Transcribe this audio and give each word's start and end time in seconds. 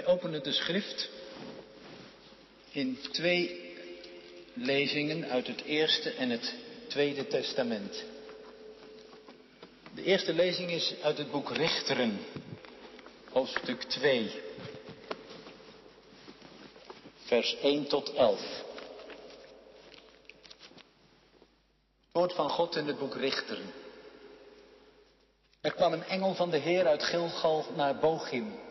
Wij 0.00 0.08
openen 0.08 0.42
de 0.42 0.52
schrift 0.52 1.08
in 2.70 2.98
twee 3.12 3.74
lezingen 4.54 5.30
uit 5.30 5.46
het 5.46 5.62
Eerste 5.62 6.10
en 6.10 6.30
het 6.30 6.54
Tweede 6.88 7.26
Testament. 7.26 8.04
De 9.94 10.02
eerste 10.02 10.32
lezing 10.32 10.70
is 10.70 10.94
uit 11.02 11.18
het 11.18 11.30
boek 11.30 11.50
Richteren, 11.50 12.18
hoofdstuk 13.30 13.82
2, 13.82 14.30
vers 17.24 17.56
1 17.56 17.86
tot 17.86 18.12
11. 18.12 18.40
Het 22.00 22.12
woord 22.12 22.32
van 22.32 22.50
God 22.50 22.76
in 22.76 22.86
het 22.86 22.98
boek 22.98 23.14
Richteren. 23.14 23.72
Er 25.60 25.72
kwam 25.72 25.92
een 25.92 26.04
engel 26.04 26.34
van 26.34 26.50
de 26.50 26.58
Heer 26.58 26.86
uit 26.86 27.02
Gilgal 27.02 27.66
naar 27.76 27.98
Bochim. 27.98 28.68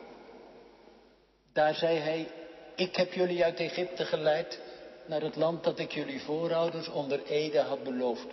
Daar 1.54 1.76
zei 1.76 1.98
hij, 1.98 2.28
ik 2.76 2.96
heb 2.96 3.14
jullie 3.14 3.44
uit 3.44 3.60
Egypte 3.60 4.06
geleid 4.06 4.60
naar 5.06 5.21
het 5.21 5.36
land 5.36 5.64
dat 5.64 5.80
ik 5.80 5.92
jullie 5.92 6.21
voorouders 6.21 6.90
onder 6.90 7.24
Ede 7.26 7.60
had 7.60 7.84
beloofd. 7.84 8.28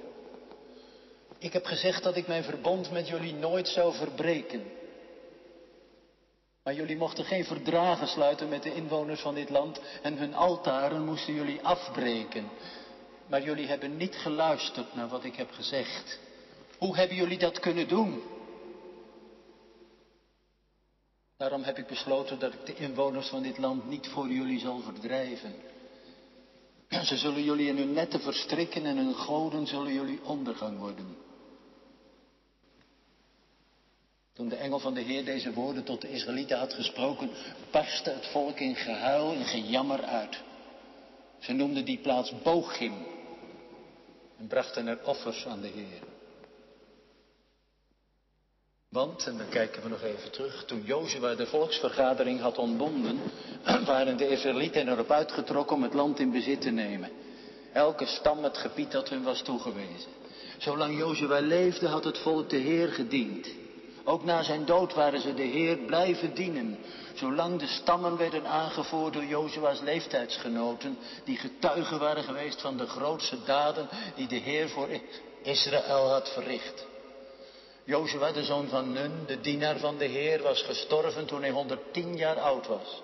Ik 1.38 1.52
heb 1.52 1.65
gezegd 1.65 2.02
dat 2.02 2.16
ik 2.16 2.27
mijn 2.27 2.45
verbond 2.45 2.91
met 2.91 3.09
jullie 3.09 3.34
nooit 3.34 3.69
zou 3.69 3.95
verbreken. 3.95 4.65
Maar 6.62 6.74
jullie 6.74 6.97
mochten 6.97 7.24
geen 7.24 7.45
verdragen 7.45 8.07
sluiten 8.07 8.48
met 8.48 8.62
de 8.62 8.74
inwoners 8.74 9.21
van 9.21 9.35
dit 9.35 9.51
land 9.51 9.80
en 10.02 10.16
hun 10.16 10.35
altaren 10.35 11.05
moesten 11.05 11.35
jullie 11.35 11.60
afbreken. 11.62 12.51
Maar 13.27 13.43
jullie 13.43 13.66
hebben 13.66 13.96
niet 13.96 14.16
geluisterd 14.16 14.95
naar 14.95 15.09
wat 15.09 15.24
ik 15.24 15.37
heb 15.37 15.51
gezegd. 15.51 16.19
Hoe 16.79 16.96
hebben 16.96 17.16
jullie 17.16 17.38
dat 17.38 17.60
kunnen 17.60 17.88
doen? 17.88 18.23
Daarom 21.36 21.62
heb 21.62 21.78
ik 21.78 21.86
besloten 21.86 22.38
dat 22.38 22.52
ik 22.52 22.66
de 22.66 22.74
inwoners 22.74 23.28
van 23.28 23.42
dit 23.42 23.58
land 23.58 23.88
niet 23.88 24.08
voor 24.08 24.28
jullie 24.28 24.58
zal 24.58 24.80
verdrijven. 24.80 25.54
Ze 27.09 27.16
zullen 27.16 27.43
jullie 27.43 27.68
in 27.68 27.76
hun 27.76 27.93
netten 27.93 28.20
verstrikken 28.20 28.87
en 28.87 28.96
hun 28.96 29.15
goden 29.15 29.66
zullen 29.66 29.93
jullie 29.93 30.20
ondergang 30.24 30.78
worden. 30.78 31.16
Toen 34.32 34.48
de 34.48 34.56
engel 34.56 34.78
van 34.78 34.95
de 34.95 35.01
Heer 35.01 35.24
deze 35.24 35.52
woorden 35.52 35.84
tot 35.84 36.01
de 36.01 36.10
Israëlieten 36.10 36.59
had 36.59 36.73
gesproken, 36.73 37.30
barstte 37.71 38.10
het 38.10 38.26
volk 38.26 38.59
in 38.59 38.74
gehuil 38.74 39.32
en 39.32 39.45
gejammer 39.45 40.02
uit. 40.02 40.43
Ze 41.38 41.52
noemden 41.52 41.84
die 41.84 41.98
plaats 41.98 42.43
Bochim 42.43 43.06
en 44.38 44.46
brachten 44.46 44.87
er 44.87 45.04
offers 45.04 45.46
aan 45.46 45.60
de 45.60 45.68
Heer. 45.68 46.15
Want, 48.88 49.26
en 49.26 49.37
dan 49.38 49.48
kijken 49.48 49.82
we 49.82 49.88
nog 49.88 50.02
even 50.02 50.30
terug, 50.30 50.65
toen 50.65 50.82
Jozua 50.84 51.34
de 51.34 51.46
volksvergadering 51.46 52.40
had 52.40 52.59
ontbonden, 52.59 53.20
waren 53.87 54.16
de 54.16 54.28
Israëlieten 54.28 54.88
erop 54.88 55.10
uitgetrokken 55.10 55.76
om 55.76 55.82
het 55.82 55.95
land 55.95 56.18
in 56.18 56.30
bezit 56.30 56.60
te 56.60 56.70
nemen. 56.70 57.10
Elke 57.73 58.06
stam 58.06 58.45
het 58.45 58.59
gebied 58.59 58.93
dat 58.93 59.09
hun 59.09 59.23
was 59.23 59.43
toegewezen. 59.43 60.10
Zolang 60.59 60.98
Jozua 60.98 61.40
leefde 61.40 61.88
had 61.88 62.04
het 62.04 62.18
volk 62.18 62.51
de 62.51 62.56
Heer 62.56 62.88
gediend. 62.88 63.48
Ook 64.04 64.25
na 64.25 64.43
zijn 64.43 64.65
dood 64.65 64.94
waren 64.94 65.21
ze 65.21 65.34
de 65.34 65.43
Heer 65.43 65.76
blijven 65.76 66.34
dienen. 66.34 66.78
Zolang 67.15 67.59
de 67.59 67.66
stammen 67.66 68.16
werden 68.16 68.47
aangevoerd 68.47 69.12
door 69.12 69.25
Jozua's 69.25 69.81
leeftijdsgenoten, 69.81 70.98
die 71.25 71.37
getuigen 71.37 71.98
waren 71.98 72.25
geweest 72.25 72.60
van 72.60 72.76
de 72.76 72.87
grootste 72.87 73.37
daden 73.44 73.88
die 74.15 74.26
de 74.26 74.37
Heer 74.37 74.69
voor 74.69 74.88
Israël 75.43 76.09
had 76.09 76.32
verricht. 76.32 76.87
Jozua, 77.87 78.32
de 78.32 78.44
zoon 78.44 78.69
van 78.69 78.92
Nun, 78.92 79.12
de 79.26 79.41
dienaar 79.41 79.78
van 79.78 79.98
de 79.98 80.04
Heer, 80.04 80.42
was 80.42 80.62
gestorven 80.62 81.26
toen 81.26 81.41
hij 81.41 81.50
110 81.50 82.16
jaar 82.16 82.41
oud 82.41 82.66
was. 82.66 83.03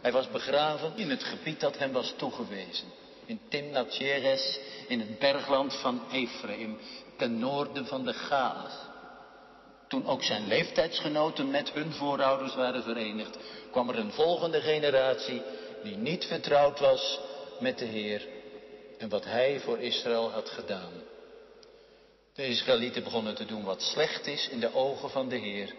Hij 0.00 0.12
was 0.12 0.30
begraven 0.30 0.92
in 0.96 1.10
het 1.10 1.22
gebied 1.24 1.60
dat 1.60 1.78
hem 1.78 1.92
was 1.92 2.14
toegewezen. 2.16 2.86
In 3.24 3.40
Timnat 3.48 3.96
Jeres, 3.96 4.58
in 4.88 5.00
het 5.00 5.18
bergland 5.18 5.74
van 5.74 6.00
Ephraim, 6.12 6.78
ten 7.16 7.38
noorden 7.38 7.86
van 7.86 8.04
de 8.04 8.12
Gaas. 8.12 8.72
Toen 9.88 10.06
ook 10.06 10.22
zijn 10.22 10.46
leeftijdsgenoten 10.46 11.50
met 11.50 11.72
hun 11.72 11.92
voorouders 11.92 12.54
waren 12.54 12.82
verenigd, 12.82 13.38
kwam 13.70 13.88
er 13.88 13.98
een 13.98 14.12
volgende 14.12 14.60
generatie 14.60 15.42
die 15.82 15.96
niet 15.96 16.24
vertrouwd 16.24 16.80
was 16.80 17.20
met 17.60 17.78
de 17.78 17.84
Heer 17.84 18.26
en 18.98 19.08
wat 19.08 19.24
hij 19.24 19.60
voor 19.60 19.78
Israël 19.78 20.30
had 20.30 20.48
gedaan. 20.48 20.92
De 22.36 22.46
Israëlieten 22.46 23.02
begonnen 23.02 23.34
te 23.34 23.44
doen 23.44 23.64
wat 23.64 23.82
slecht 23.82 24.26
is 24.26 24.48
in 24.48 24.60
de 24.60 24.74
ogen 24.74 25.10
van 25.10 25.28
de 25.28 25.36
Heer. 25.36 25.74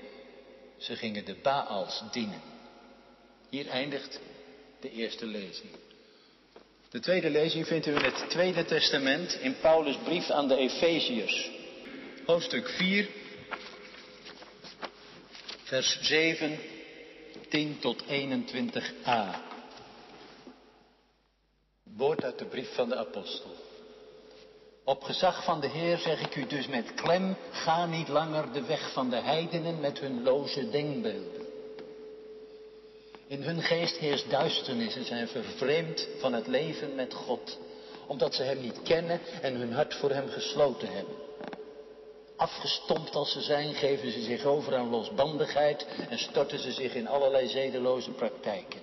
Ze 0.78 0.96
gingen 0.96 1.26
de 1.26 1.36
Baals 1.36 2.04
dienen. 2.12 2.42
Hier 3.50 3.68
eindigt 3.68 4.20
de 4.80 4.92
eerste 4.92 5.26
lezing. 5.26 5.70
De 6.90 7.00
tweede 7.00 7.30
lezing 7.30 7.68
vindt 7.68 7.86
u 7.86 7.96
in 7.96 8.04
het 8.04 8.30
Tweede 8.30 8.66
Testament 8.66 9.34
in 9.34 9.60
Paulus' 9.60 9.98
brief 10.04 10.30
aan 10.30 10.48
de 10.48 10.56
Efeziërs. 10.56 11.50
Hoofdstuk 12.26 12.70
4, 12.70 13.10
vers 15.64 16.00
7, 16.02 16.60
10 17.50 17.80
tot 17.80 18.04
21a. 18.04 19.36
Woord 21.84 22.24
uit 22.24 22.40
de 22.40 22.46
brief 22.46 22.74
van 22.74 22.90
de 22.90 22.96
apostel. 22.96 23.67
Op 24.88 25.04
gezag 25.04 25.44
van 25.44 25.60
de 25.60 25.68
Heer 25.68 25.98
zeg 25.98 26.22
ik 26.22 26.36
u 26.36 26.48
dus 26.48 26.68
met 26.68 26.94
klem, 26.94 27.36
ga 27.52 27.86
niet 27.86 28.08
langer 28.08 28.52
de 28.52 28.62
weg 28.62 28.92
van 28.92 29.10
de 29.10 29.16
heidenen 29.16 29.80
met 29.80 30.00
hun 30.00 30.24
loze 30.24 30.70
denkbeelden. 30.70 31.46
In 33.28 33.42
hun 33.42 33.62
geest 33.62 33.98
heerst 33.98 34.30
duisternis 34.30 34.96
en 34.96 35.06
zijn 35.06 35.28
vervreemd 35.28 36.08
van 36.20 36.34
het 36.34 36.48
leven 36.48 36.96
met 36.96 37.14
God, 37.14 37.60
omdat 38.06 38.36
ze 38.36 38.44
Hem 38.44 38.62
niet 38.62 38.82
kennen 38.82 39.20
en 39.42 39.56
hun 39.56 39.74
hart 39.74 39.96
voor 39.96 40.12
Hem 40.12 40.30
gesloten 40.30 40.92
hebben. 40.92 41.16
Afgestompt 42.36 43.16
als 43.16 43.32
ze 43.32 43.42
zijn, 43.42 43.74
geven 43.74 44.12
ze 44.12 44.22
zich 44.22 44.44
over 44.44 44.76
aan 44.76 44.90
losbandigheid 44.90 45.88
en 46.10 46.20
storten 46.20 46.60
ze 46.60 46.72
zich 46.72 46.94
in 46.94 47.08
allerlei 47.08 47.48
zedeloze 47.48 48.12
praktijken. 48.12 48.82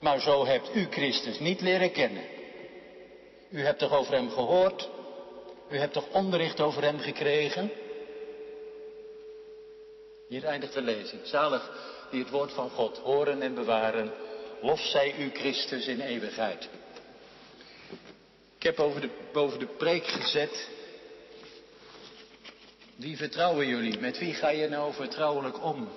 Maar 0.00 0.20
zo 0.20 0.46
hebt 0.46 0.74
u 0.74 0.86
Christus 0.90 1.38
niet 1.38 1.60
leren 1.60 1.92
kennen. 1.92 2.42
U 3.54 3.60
hebt 3.64 3.78
toch 3.78 3.92
over 3.92 4.14
hem 4.14 4.30
gehoord? 4.30 4.88
U 5.70 5.78
hebt 5.78 5.92
toch 5.92 6.08
onderricht 6.12 6.60
over 6.60 6.82
hem 6.82 6.98
gekregen? 6.98 7.70
Hier 10.28 10.44
eindigt 10.44 10.72
de 10.72 10.80
lezing. 10.80 11.26
Zalig 11.26 11.70
die 12.10 12.20
het 12.20 12.30
woord 12.30 12.52
van 12.52 12.70
God 12.70 12.98
horen 12.98 13.42
en 13.42 13.54
bewaren. 13.54 14.12
Lof 14.60 14.80
zij 14.80 15.14
u 15.18 15.30
Christus 15.30 15.86
in 15.86 16.00
eeuwigheid. 16.00 16.68
Ik 18.56 18.62
heb 18.62 18.78
over 18.78 19.00
de, 19.00 19.10
boven 19.32 19.58
de 19.58 19.66
preek 19.66 20.06
gezet. 20.06 20.68
Wie 22.96 23.16
vertrouwen 23.16 23.66
jullie? 23.66 23.98
Met 23.98 24.18
wie 24.18 24.34
ga 24.34 24.48
je 24.48 24.68
nou 24.68 24.92
vertrouwelijk 24.92 25.64
om? 25.64 25.88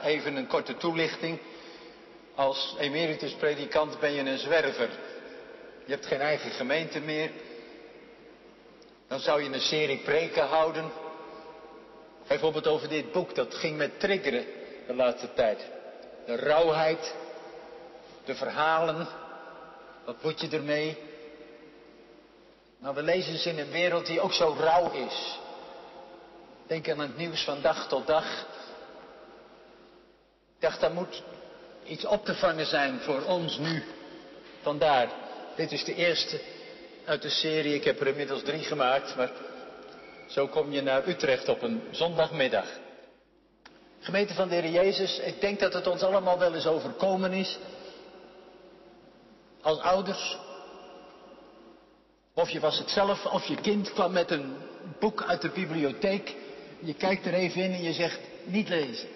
Even 0.00 0.36
een 0.36 0.46
korte 0.46 0.76
toelichting. 0.76 1.38
Als 2.34 2.76
emeritus 2.78 3.32
predikant 3.32 4.00
ben 4.00 4.12
je 4.12 4.20
een 4.20 4.38
zwerver. 4.38 4.90
Je 5.84 5.92
hebt 5.92 6.06
geen 6.06 6.20
eigen 6.20 6.50
gemeente 6.50 7.00
meer. 7.00 7.30
Dan 9.08 9.20
zou 9.20 9.42
je 9.42 9.52
een 9.52 9.60
serie 9.60 9.98
preken 9.98 10.46
houden. 10.46 10.90
Bijvoorbeeld 12.26 12.66
over 12.66 12.88
dit 12.88 13.12
boek, 13.12 13.34
dat 13.34 13.54
ging 13.54 13.76
met 13.76 14.00
triggeren 14.00 14.44
de 14.86 14.94
laatste 14.94 15.32
tijd. 15.34 15.70
De 16.26 16.36
rauwheid, 16.36 17.14
de 18.24 18.34
verhalen, 18.34 19.08
wat 20.04 20.22
moet 20.22 20.40
je 20.40 20.48
ermee? 20.48 20.98
Maar 22.78 22.94
we 22.94 23.02
lezen 23.02 23.38
ze 23.38 23.48
in 23.48 23.58
een 23.58 23.70
wereld 23.70 24.06
die 24.06 24.20
ook 24.20 24.32
zo 24.32 24.56
rauw 24.58 24.90
is. 24.90 25.38
Denk 26.66 26.90
aan 26.90 26.98
het 26.98 27.16
nieuws 27.16 27.44
van 27.44 27.60
dag 27.60 27.88
tot 27.88 28.06
dag. 28.06 28.46
Ik 30.54 30.68
dacht, 30.68 30.80
daar 30.80 30.92
moet 30.92 31.22
iets 31.84 32.04
op 32.04 32.24
te 32.24 32.34
vangen 32.34 32.66
zijn 32.66 33.00
voor 33.00 33.22
ons 33.22 33.58
nu. 33.58 33.84
Vandaar 34.62 35.08
dit 35.56 35.72
is 35.72 35.84
de 35.84 35.94
eerste 35.94 36.40
uit 37.04 37.22
de 37.22 37.30
serie. 37.30 37.74
Ik 37.74 37.84
heb 37.84 38.00
er 38.00 38.06
inmiddels 38.06 38.42
drie 38.42 38.62
gemaakt, 38.62 39.16
maar 39.16 39.30
zo 40.28 40.46
kom 40.46 40.72
je 40.72 40.82
naar 40.82 41.08
Utrecht 41.08 41.48
op 41.48 41.62
een 41.62 41.82
zondagmiddag. 41.90 42.66
Gemeente 44.00 44.34
van 44.34 44.48
de 44.48 44.54
Heer 44.54 44.70
Jezus, 44.70 45.18
ik 45.18 45.40
denk 45.40 45.60
dat 45.60 45.72
het 45.72 45.86
ons 45.86 46.02
allemaal 46.02 46.38
wel 46.38 46.54
eens 46.54 46.66
overkomen 46.66 47.32
is. 47.32 47.58
Als 49.60 49.78
ouders. 49.78 50.38
Of 52.34 52.50
je 52.50 52.60
was 52.60 52.78
het 52.78 52.90
zelf, 52.90 53.26
of 53.26 53.44
je 53.44 53.60
kind 53.60 53.92
kwam 53.92 54.12
met 54.12 54.30
een 54.30 54.56
boek 54.98 55.22
uit 55.22 55.40
de 55.40 55.48
bibliotheek. 55.48 56.34
Je 56.78 56.94
kijkt 56.94 57.26
er 57.26 57.34
even 57.34 57.62
in 57.62 57.72
en 57.72 57.82
je 57.82 57.92
zegt, 57.92 58.20
niet 58.44 58.68
lezen. 58.68 59.08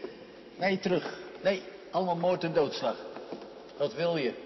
Nee, 0.57 0.79
terug. 0.79 1.19
Nee, 1.43 1.63
allemaal 1.91 2.17
moord 2.17 2.45
en 2.45 2.53
doodslag. 2.53 2.97
Wat 3.77 3.95
wil 3.95 4.17
je? 4.17 4.46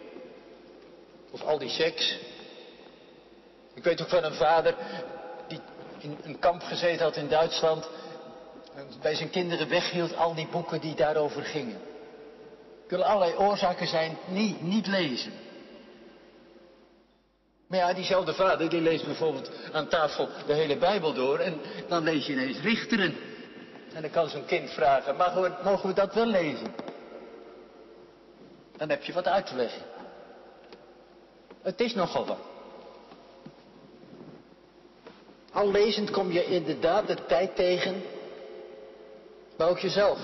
Of 1.31 1.43
al 1.43 1.59
die 1.59 1.69
seks. 1.69 2.19
Ik 3.75 3.85
weet 3.85 4.03
ook 4.03 4.09
van 4.09 4.25
een 4.25 4.35
vader 4.35 4.75
die 5.49 5.61
in 5.99 6.19
een 6.23 6.39
kamp 6.39 6.63
gezeten 6.63 7.05
had 7.05 7.17
in 7.17 7.29
Duitsland. 7.29 7.89
En 8.75 8.87
bij 9.03 9.15
zijn 9.15 9.31
kinderen 9.31 9.69
weghield 9.69 10.17
al 10.17 10.35
die 10.35 10.49
boeken 10.51 10.81
die 10.81 10.95
daarover 10.95 11.43
gingen. 11.43 11.81
kunnen 12.87 13.07
allerlei 13.07 13.37
oorzaken 13.37 13.87
zijn, 13.87 14.19
niet, 14.27 14.63
niet 14.63 14.87
lezen. 14.87 15.33
Maar 17.67 17.79
ja, 17.79 17.93
diezelfde 17.93 18.35
vader 18.35 18.69
die 18.69 18.81
leest 18.81 19.05
bijvoorbeeld 19.05 19.51
aan 19.73 19.89
tafel 19.89 20.29
de 20.47 20.53
hele 20.53 20.77
Bijbel 20.77 21.13
door 21.13 21.39
en 21.39 21.61
dan 21.89 22.03
lees 22.03 22.27
je 22.27 22.33
ineens 22.33 22.61
richteren. 22.61 23.17
En 23.95 24.03
dan 24.03 24.11
kan 24.11 24.29
zo'n 24.29 24.45
kind 24.45 24.71
vragen, 24.71 25.17
mogen 25.17 25.43
we, 25.43 25.53
mogen 25.65 25.89
we 25.89 25.95
dat 25.95 26.15
wel 26.15 26.27
lezen? 26.27 26.75
Dan 28.77 28.89
heb 28.89 29.03
je 29.03 29.13
wat 29.13 29.27
uit 29.27 29.47
te 29.47 29.55
leggen. 29.55 29.83
Het 31.63 31.81
is 31.81 31.95
nogal 31.95 32.27
wat. 32.27 32.39
Al 35.53 35.71
lezend 35.71 36.11
kom 36.11 36.33
je 36.33 36.45
inderdaad 36.45 37.07
de 37.07 37.25
tijd 37.27 37.57
tegen, 37.57 38.03
maar 39.57 39.69
ook 39.69 39.79
jezelf. 39.79 40.19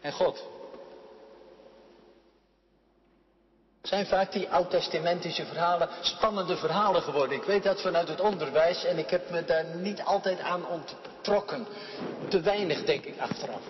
En 0.00 0.12
God. 0.12 0.44
zijn 3.86 4.06
vaak 4.06 4.32
die 4.32 4.48
oud-testamentische 4.48 5.44
verhalen 5.44 5.88
spannende 6.00 6.56
verhalen 6.56 7.02
geworden. 7.02 7.36
Ik 7.36 7.44
weet 7.44 7.62
dat 7.62 7.80
vanuit 7.80 8.08
het 8.08 8.20
onderwijs 8.20 8.84
en 8.84 8.98
ik 8.98 9.10
heb 9.10 9.30
me 9.30 9.44
daar 9.44 9.64
niet 9.64 10.02
altijd 10.02 10.40
aan 10.40 10.62
onttrokken. 10.68 11.66
Te 12.28 12.40
weinig, 12.40 12.84
denk 12.84 13.04
ik, 13.04 13.18
achteraf. 13.18 13.62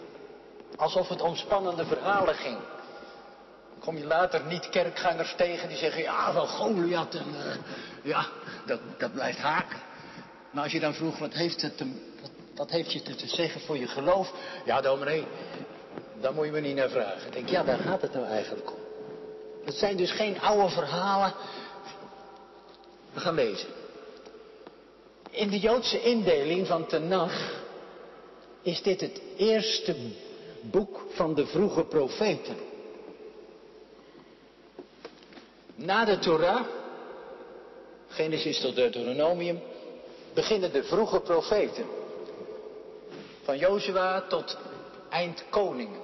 Alsof 0.76 1.08
het 1.08 1.20
om 1.20 1.36
spannende 1.36 1.84
verhalen 1.84 2.34
ging. 2.34 2.58
Kom 3.78 3.98
je 3.98 4.04
later 4.04 4.44
niet 4.44 4.68
kerkgangers 4.68 5.34
tegen 5.36 5.68
die 5.68 5.76
zeggen, 5.76 6.02
ja, 6.02 6.32
wel 6.32 6.46
Goliath 6.46 7.14
en 7.14 7.26
uh, 7.28 7.54
ja, 8.02 8.26
dat, 8.66 8.80
dat 8.98 9.12
blijft 9.12 9.38
haken. 9.38 9.78
Maar 10.50 10.62
als 10.62 10.72
je 10.72 10.80
dan 10.80 10.94
vroeg, 10.94 11.18
wat 11.18 11.32
heeft, 11.32 11.62
het 11.62 11.76
te, 11.76 11.86
wat 12.54 12.70
heeft 12.70 12.92
je 12.92 13.02
te 13.02 13.26
zeggen 13.26 13.60
voor 13.60 13.78
je 13.78 13.86
geloof? 13.86 14.32
Ja, 14.64 14.80
dominee, 14.80 15.26
daar 16.20 16.34
moet 16.34 16.44
je 16.44 16.52
me 16.52 16.60
niet 16.60 16.76
naar 16.76 16.90
vragen. 16.90 17.26
Ik 17.26 17.32
denk, 17.32 17.48
ja, 17.48 17.62
daar 17.62 17.78
gaat 17.78 18.02
het 18.02 18.12
nou 18.12 18.26
eigenlijk 18.26 18.70
om. 18.70 18.78
Het 19.64 19.74
zijn 19.74 19.96
dus 19.96 20.10
geen 20.10 20.40
oude 20.40 20.68
verhalen. 20.68 21.34
We 23.12 23.20
gaan 23.20 23.34
lezen. 23.34 23.68
In 25.30 25.50
de 25.50 25.58
Joodse 25.58 26.02
indeling 26.02 26.66
van 26.66 26.86
Tenach 26.86 27.64
is 28.62 28.82
dit 28.82 29.00
het 29.00 29.20
eerste 29.36 29.96
boek 30.60 31.00
van 31.14 31.34
de 31.34 31.46
vroege 31.46 31.84
profeten. 31.84 32.56
Na 35.76 36.04
de 36.04 36.18
Torah, 36.18 36.66
Genesis 38.08 38.60
tot 38.60 38.74
Deuteronomium, 38.74 39.60
beginnen 40.34 40.72
de 40.72 40.84
vroege 40.84 41.20
profeten. 41.20 41.84
Van 43.42 43.58
Jozua 43.58 44.20
tot 44.20 44.56
eind 45.10 45.44
koningen. 45.50 46.00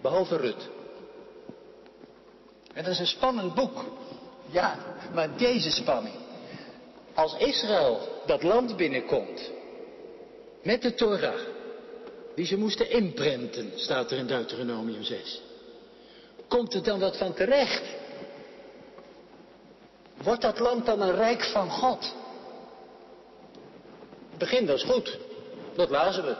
Behalve 0.00 0.36
Rut. 0.36 0.68
Dat 2.74 2.86
is 2.86 2.98
een 2.98 3.06
spannend 3.06 3.54
boek. 3.54 3.84
Ja, 4.50 4.78
maar 5.14 5.36
deze 5.36 5.70
spanning. 5.70 6.14
Als 7.14 7.36
Israël 7.38 8.22
dat 8.26 8.42
land 8.42 8.76
binnenkomt, 8.76 9.50
met 10.62 10.82
de 10.82 10.94
Torah, 10.94 11.40
die 12.34 12.46
ze 12.46 12.56
moesten 12.56 12.90
inprenten, 12.90 13.72
staat 13.74 14.10
er 14.10 14.18
in 14.18 14.26
Deuteronomium 14.26 15.02
6. 15.02 15.42
Komt 16.48 16.74
er 16.74 16.82
dan 16.82 17.00
wat 17.00 17.16
van 17.16 17.34
terecht? 17.34 17.82
Wordt 20.24 20.42
dat 20.42 20.58
land 20.58 20.86
dan 20.86 21.00
een 21.00 21.14
rijk 21.14 21.44
van 21.44 21.70
God? 21.70 22.14
Het 24.30 24.38
begin 24.38 24.66
was 24.66 24.84
goed. 24.84 25.18
Dat 25.74 25.90
lazen 25.90 26.24
we. 26.24 26.36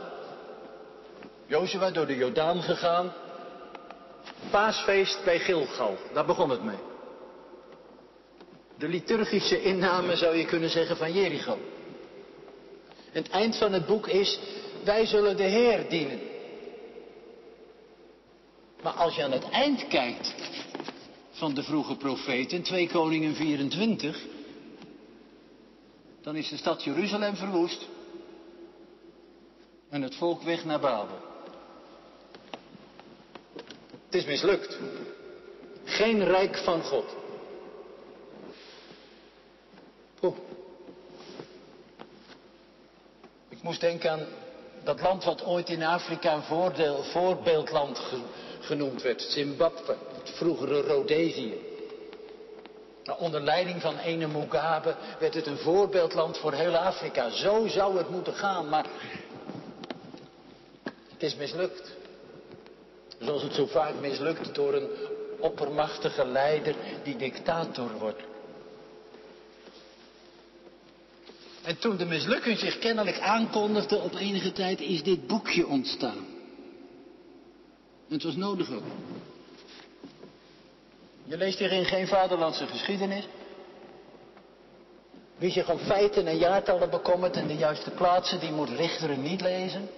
Jozua 1.46 1.90
door 1.90 2.06
de 2.06 2.16
Jordaan 2.16 2.62
gegaan, 2.62 3.12
paasfeest 4.50 5.24
bij 5.24 5.38
Gilgal. 5.38 5.96
Daar 6.12 6.24
begon 6.24 6.50
het 6.50 6.62
mee. 6.62 6.78
De 8.78 8.88
liturgische 8.88 9.62
inname 9.62 10.16
zou 10.16 10.36
je 10.36 10.44
kunnen 10.44 10.70
zeggen 10.70 10.96
van 10.96 11.12
Jericho. 11.12 11.58
het 13.12 13.28
eind 13.28 13.56
van 13.56 13.72
het 13.72 13.86
boek 13.86 14.06
is, 14.06 14.38
wij 14.84 15.06
zullen 15.06 15.36
de 15.36 15.42
Heer 15.42 15.88
dienen. 15.88 16.20
Maar 18.82 18.92
als 18.92 19.14
je 19.14 19.22
aan 19.22 19.32
het 19.32 19.50
eind 19.50 19.86
kijkt 19.88 20.34
van 21.44 21.54
de 21.54 21.62
vroege 21.62 21.96
profeten, 21.96 22.62
2 22.62 22.88
Koningen 22.88 23.34
24, 23.34 24.24
dan 26.22 26.36
is 26.36 26.48
de 26.48 26.56
stad 26.56 26.84
Jeruzalem 26.84 27.36
verwoest 27.36 27.88
en 29.88 30.02
het 30.02 30.14
volk 30.14 30.42
weg 30.42 30.64
naar 30.64 30.80
Babel. 30.80 31.18
Het 34.04 34.14
is 34.14 34.24
mislukt. 34.24 34.78
Geen 35.84 36.24
rijk 36.24 36.56
van 36.56 36.82
God. 36.82 37.16
Oh. 40.20 40.36
Ik 43.48 43.62
moest 43.62 43.80
denken 43.80 44.10
aan 44.10 44.26
dat 44.84 45.00
land 45.00 45.24
wat 45.24 45.44
ooit 45.44 45.68
in 45.68 45.82
Afrika 45.82 46.34
een 46.34 46.42
voordeel, 46.42 47.02
voorbeeldland 47.02 47.98
genoemd 48.64 49.02
werd. 49.02 49.22
Zimbabwe, 49.22 49.96
het 50.18 50.30
vroegere 50.30 50.80
Rhodesië. 50.80 51.54
Onder 53.18 53.40
leiding 53.40 53.80
van 53.80 53.98
ene 53.98 54.26
Mugabe 54.26 54.94
werd 55.18 55.34
het 55.34 55.46
een 55.46 55.58
voorbeeldland 55.58 56.38
voor 56.38 56.52
heel 56.52 56.76
Afrika. 56.76 57.30
Zo 57.30 57.66
zou 57.66 57.98
het 57.98 58.08
moeten 58.08 58.34
gaan, 58.34 58.68
maar 58.68 58.86
het 61.12 61.22
is 61.22 61.36
mislukt. 61.36 61.92
Zoals 63.18 63.42
het 63.42 63.54
zo 63.54 63.66
vaak 63.66 63.94
mislukt 64.00 64.54
door 64.54 64.74
een 64.74 64.88
oppermachtige 65.38 66.26
leider 66.26 66.74
die 67.02 67.16
dictator 67.16 67.90
wordt. 67.98 68.22
En 71.62 71.78
toen 71.78 71.96
de 71.96 72.04
mislukking 72.06 72.58
zich 72.58 72.78
kennelijk 72.78 73.18
aankondigde 73.18 73.96
op 73.96 74.14
enige 74.14 74.52
tijd 74.52 74.80
is 74.80 75.02
dit 75.02 75.26
boekje 75.26 75.66
ontstaan. 75.66 76.33
Het 78.14 78.22
was 78.22 78.36
nodig 78.36 78.72
ook. 78.72 78.82
Je 81.24 81.36
leest 81.36 81.58
hierin 81.58 81.84
geen 81.84 82.06
vaderlandse 82.06 82.66
geschiedenis. 82.66 83.28
Wie 85.36 85.50
zich 85.50 85.70
om 85.70 85.78
feiten 85.78 86.26
en 86.26 86.36
jaartallen 86.36 86.90
bekommert 86.90 87.36
en 87.36 87.46
de 87.46 87.56
juiste 87.56 87.90
plaatsen, 87.90 88.40
die 88.40 88.52
moet 88.52 88.68
richteren 88.68 89.22
niet 89.22 89.40
lezen. 89.40 89.88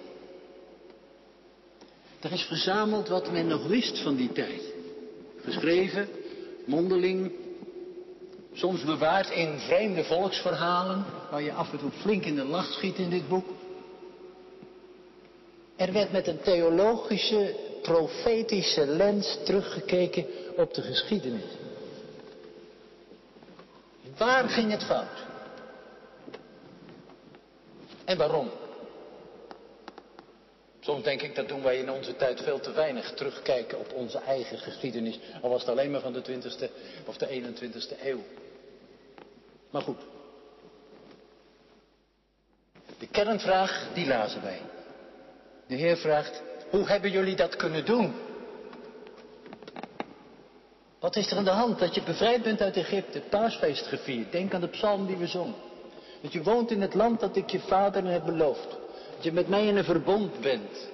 Er 2.19 2.31
is 2.31 2.41
verzameld 2.41 3.07
wat 3.07 3.31
men 3.31 3.47
nog 3.47 3.67
wist 3.67 3.99
van 3.99 4.15
die 4.15 4.31
tijd. 4.31 4.61
Geschreven, 5.43 6.09
mondeling, 6.65 7.31
soms 8.53 8.83
bewaard 8.83 9.29
in 9.29 9.59
vreemde 9.59 10.03
volksverhalen, 10.03 11.05
waar 11.31 11.41
je 11.41 11.53
af 11.53 11.71
en 11.71 11.77
toe 11.77 11.91
flink 11.91 12.25
in 12.25 12.35
de 12.35 12.45
lach 12.45 12.71
schiet 12.71 12.97
in 12.97 13.09
dit 13.09 13.27
boek. 13.27 13.47
Er 15.75 15.93
werd 15.93 16.11
met 16.11 16.27
een 16.27 16.41
theologische, 16.41 17.55
profetische 17.87 18.85
lens 18.87 19.37
teruggekeken 19.43 20.25
op 20.55 20.73
de 20.73 20.81
geschiedenis. 20.81 21.51
Waar 24.17 24.49
ging 24.49 24.71
het 24.71 24.83
fout? 24.83 25.25
En 28.05 28.17
waarom? 28.17 28.49
Soms 30.79 31.03
denk 31.03 31.21
ik 31.21 31.35
dat 31.35 31.47
doen 31.47 31.63
wij 31.63 31.77
in 31.77 31.91
onze 31.91 32.15
tijd 32.15 32.41
veel 32.41 32.59
te 32.59 32.71
weinig 32.71 33.13
terugkijken 33.13 33.79
op 33.79 33.93
onze 33.93 34.17
eigen 34.17 34.57
geschiedenis. 34.57 35.19
Al 35.41 35.49
was 35.49 35.61
het 35.61 35.69
alleen 35.69 35.91
maar 35.91 36.01
van 36.01 36.13
de 36.13 36.21
20ste 36.21 36.69
of 37.05 37.17
de 37.17 37.27
21ste 37.27 38.01
eeuw. 38.03 38.23
Maar 39.69 39.81
goed. 39.81 40.01
De 42.99 43.07
kernvraag, 43.07 43.87
die 43.93 44.07
lazen 44.07 44.41
wij. 44.41 44.61
De 45.67 45.75
Heer 45.75 45.97
vraagt, 45.97 46.41
hoe 46.69 46.87
hebben 46.87 47.11
jullie 47.11 47.35
dat 47.35 47.55
kunnen 47.55 47.85
doen? 47.85 48.13
Wat 50.99 51.15
is 51.15 51.31
er 51.31 51.37
aan 51.37 51.43
de 51.43 51.49
hand 51.49 51.79
dat 51.79 51.95
je 51.95 52.03
bevrijd 52.03 52.43
bent 52.43 52.61
uit 52.61 52.77
Egypte, 52.77 53.21
paasfeest 53.29 53.87
gevierd? 53.87 54.31
Denk 54.31 54.53
aan 54.53 54.61
de 54.61 54.67
psalm 54.67 55.07
die 55.07 55.17
we 55.17 55.27
zongen. 55.27 55.55
Dat 56.21 56.33
je 56.33 56.43
woont 56.43 56.71
in 56.71 56.81
het 56.81 56.93
land 56.93 57.19
dat 57.19 57.35
ik 57.35 57.49
je 57.49 57.59
vader 57.59 58.05
heb 58.05 58.25
beloofd. 58.25 58.69
Dat 59.15 59.23
je 59.23 59.31
met 59.31 59.47
mij 59.47 59.67
in 59.67 59.77
een 59.77 59.83
verbond 59.83 60.41
bent. 60.41 60.89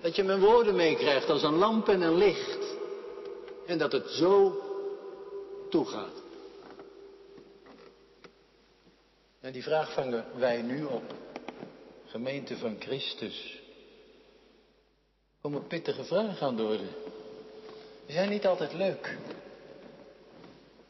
Dat 0.00 0.16
je 0.16 0.24
mijn 0.24 0.40
woorden 0.40 0.76
meekrijgt 0.76 1.30
als 1.30 1.42
een 1.42 1.54
lamp 1.54 1.88
en 1.88 2.00
een 2.00 2.16
licht. 2.16 2.76
En 3.66 3.78
dat 3.78 3.92
het 3.92 4.10
zo 4.10 4.60
toegaat. 5.70 6.22
En 9.40 9.52
die 9.52 9.62
vraag 9.62 9.92
vangen 9.92 10.24
wij 10.36 10.62
nu 10.62 10.84
op. 10.84 11.14
Gemeente 12.06 12.56
van 12.56 12.76
Christus. 12.78 13.60
Komen 15.46 15.66
pittige 15.66 16.04
vragen 16.04 16.46
aan 16.46 16.56
de 16.56 16.62
orde. 16.62 16.88
Die 18.06 18.14
zijn 18.14 18.28
niet 18.28 18.46
altijd 18.46 18.72
leuk. 18.72 19.16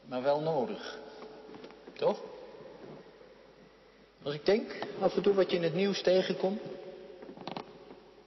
Maar 0.08 0.22
wel 0.22 0.40
nodig. 0.40 0.98
Toch? 1.92 2.20
Als 4.22 4.34
ik 4.34 4.46
denk 4.46 4.78
af 5.00 5.16
en 5.16 5.22
toe 5.22 5.34
wat 5.34 5.50
je 5.50 5.56
in 5.56 5.62
het 5.62 5.74
nieuws 5.74 6.02
tegenkomt. 6.02 6.60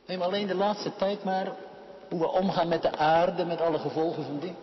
Neem 0.06 0.22
alleen 0.22 0.48
de 0.48 0.56
laatste 0.56 0.96
tijd 0.96 1.24
maar 1.24 1.56
Hoe 2.10 2.20
we 2.20 2.28
omgaan 2.28 2.68
met 2.68 2.82
de 2.82 2.92
aarde, 2.92 3.46
met 3.46 3.62
alle 3.62 3.80
gevolgen 3.80 4.24
van 4.24 4.40
die. 4.40 4.56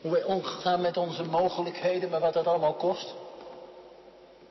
Hoe 0.00 0.12
we 0.12 0.26
omgaan 0.26 0.80
met 0.80 0.96
onze 0.96 1.24
mogelijkheden, 1.24 2.10
maar 2.10 2.20
wat 2.20 2.34
dat 2.34 2.46
allemaal 2.46 2.74
kost. 2.74 3.14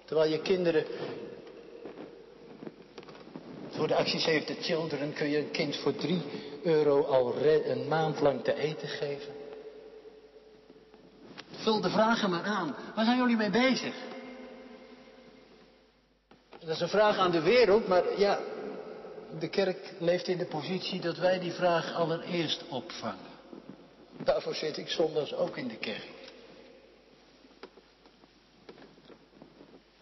Terwijl 0.05 0.31
je 0.31 0.41
kinderen. 0.41 0.85
Voor 3.85 3.95
de 3.95 3.99
actie 4.01 4.19
Save 4.19 4.43
the 4.43 4.55
Children 4.61 5.13
kun 5.13 5.29
je 5.29 5.37
een 5.37 5.51
kind 5.51 5.75
voor 5.75 5.95
3 5.95 6.21
euro 6.63 7.03
al 7.03 7.35
een 7.45 7.87
maand 7.87 8.19
lang 8.19 8.43
te 8.43 8.55
eten 8.55 8.87
geven. 8.87 9.33
Vul 11.51 11.81
de 11.81 11.89
vragen 11.89 12.29
maar 12.29 12.43
aan. 12.43 12.75
Waar 12.95 13.05
zijn 13.05 13.17
jullie 13.17 13.35
mee 13.35 13.49
bezig? 13.49 13.93
Dat 16.59 16.69
is 16.69 16.79
een 16.79 16.89
vraag 16.89 17.17
aan 17.17 17.31
de 17.31 17.41
wereld, 17.41 17.87
maar 17.87 18.19
ja, 18.19 18.39
de 19.39 19.47
kerk 19.49 19.93
leeft 19.99 20.27
in 20.27 20.37
de 20.37 20.45
positie 20.45 20.99
dat 21.01 21.17
wij 21.17 21.39
die 21.39 21.53
vraag 21.53 21.93
allereerst 21.93 22.63
opvangen. 22.69 23.31
Daarvoor 24.23 24.55
zit 24.55 24.77
ik 24.77 24.89
zondags 24.89 25.33
ook 25.33 25.57
in 25.57 25.67
de 25.67 25.77
kerk. 25.77 26.09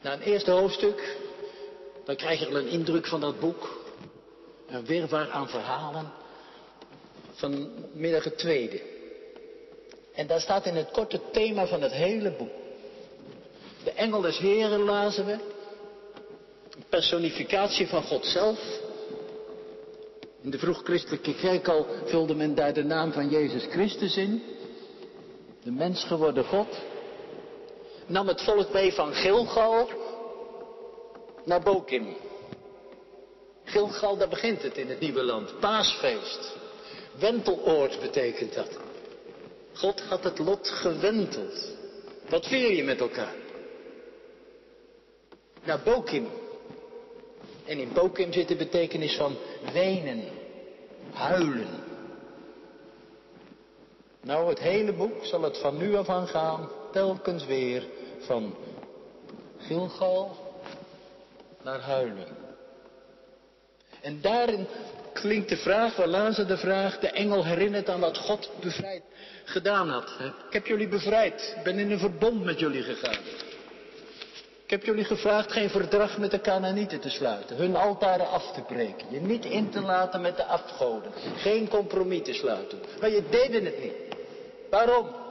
Na 0.02 0.14
een 0.14 0.22
eerste 0.22 0.52
hoofdstuk, 0.52 1.18
dan 2.04 2.16
krijg 2.16 2.40
je 2.40 2.48
al 2.48 2.58
een 2.58 2.68
indruk 2.68 3.08
van 3.08 3.22
dat 3.22 3.40
boek. 3.40 3.82
Een 4.68 4.86
wirwar 4.86 5.30
aan 5.30 5.50
verhalen. 5.50 6.12
Vanmiddag 7.32 8.24
het 8.24 8.38
tweede. 8.38 8.82
En 10.14 10.28
daar 10.28 10.42
staat 10.42 10.66
in 10.66 10.76
het 10.76 10.92
korte 10.92 11.20
thema 11.32 11.68
van 11.68 11.82
het 11.82 11.92
hele 11.92 12.32
boek. 12.32 12.52
De 13.84 13.92
engel 13.92 14.22
des 14.22 14.38
Heren 14.38 14.80
lazen 14.80 15.26
we. 15.26 15.38
Personificatie 16.90 17.88
van 17.88 18.04
God 18.04 18.26
zelf. 18.26 18.60
In 20.42 20.50
de 20.50 20.60
vroeg-christelijke 20.60 21.36
kerk 21.36 21.68
al 21.68 21.86
vulde 22.06 22.36
men 22.36 22.56
daar 22.56 22.74
de 22.74 22.84
naam 22.84 23.12
van 23.12 23.30
Jezus 23.30 23.66
Christus 23.66 24.18
in. 24.18 24.44
De 25.64 25.72
mens 25.72 26.04
geworden 26.04 26.46
God. 26.46 26.68
Nam 28.06 28.28
het 28.28 28.42
volk 28.42 28.74
mee 28.74 28.94
van 28.94 29.14
Gilgal 29.14 29.90
naar 31.44 31.62
Bokim. 31.62 32.16
Gilgal, 33.64 34.18
daar 34.18 34.30
begint 34.30 34.62
het 34.62 34.78
in 34.78 34.90
het 34.90 35.00
nieuwe 35.00 35.24
land. 35.24 35.60
Paasfeest. 35.60 36.56
Wenteloord 37.20 38.00
betekent 38.00 38.54
dat. 38.54 38.80
God 39.74 40.02
had 40.02 40.24
het 40.24 40.40
lot 40.40 40.70
gewenteld. 40.70 41.72
Wat 42.30 42.48
vier 42.48 42.72
je 42.72 42.84
met 42.84 43.00
elkaar? 43.00 43.36
Naar 45.64 45.82
Bokim. 45.84 46.28
En 47.66 47.80
in 47.80 47.94
Bokim 47.94 48.34
zit 48.34 48.48
de 48.48 48.56
betekenis 48.56 49.16
van 49.16 49.38
wenen, 49.74 50.24
huilen. 51.14 51.84
Nou, 54.22 54.50
het 54.50 54.60
hele 54.60 54.94
boek 54.94 55.26
zal 55.26 55.42
het 55.42 55.58
van 55.58 55.78
nu 55.78 55.96
af 55.96 56.10
aan 56.10 56.28
gaan, 56.28 56.70
telkens 56.92 57.46
weer 57.46 57.88
van 58.20 58.56
Gilgal 59.58 60.43
naar 61.64 61.80
huilen. 61.80 62.28
En 64.02 64.22
daarin 64.22 64.68
klinkt 65.14 65.50
de 65.50 65.58
vraag, 65.58 65.96
we 65.96 66.08
lazen 66.08 66.48
de 66.48 66.58
vraag, 66.58 67.00
de 67.00 67.10
engel 67.10 67.46
herinnert 67.46 67.90
aan 67.90 68.00
wat 68.00 68.18
God 68.18 68.50
bevrijd 68.62 69.04
gedaan 69.44 69.90
had. 69.90 70.10
Ik 70.48 70.54
heb 70.54 70.66
jullie 70.66 70.88
bevrijd, 70.88 71.56
ik 71.58 71.64
ben 71.64 71.80
in 71.80 71.92
een 71.92 72.00
verbond 72.00 72.44
met 72.44 72.60
jullie 72.60 72.84
gegaan. 72.84 73.22
Ik 74.64 74.70
heb 74.70 74.84
jullie 74.84 75.04
gevraagd 75.04 75.52
geen 75.52 75.70
verdrag 75.70 76.18
met 76.18 76.32
de 76.32 76.42
Canaanieten 76.42 77.00
te 77.00 77.10
sluiten, 77.10 77.56
hun 77.56 77.76
altaren 77.76 78.30
af 78.30 78.52
te 78.54 78.62
breken, 78.62 79.06
je 79.10 79.22
niet 79.22 79.46
in 79.46 79.70
te 79.70 79.82
laten 79.82 80.22
met 80.22 80.38
de 80.38 80.46
afgoden, 80.46 81.12
geen 81.36 81.68
compromis 81.68 82.24
te 82.24 82.34
sluiten. 82.34 82.80
Maar 83.00 83.10
je 83.10 83.24
deden 83.30 83.66
het 83.66 83.84
niet. 83.84 83.94
Waarom? 84.70 85.23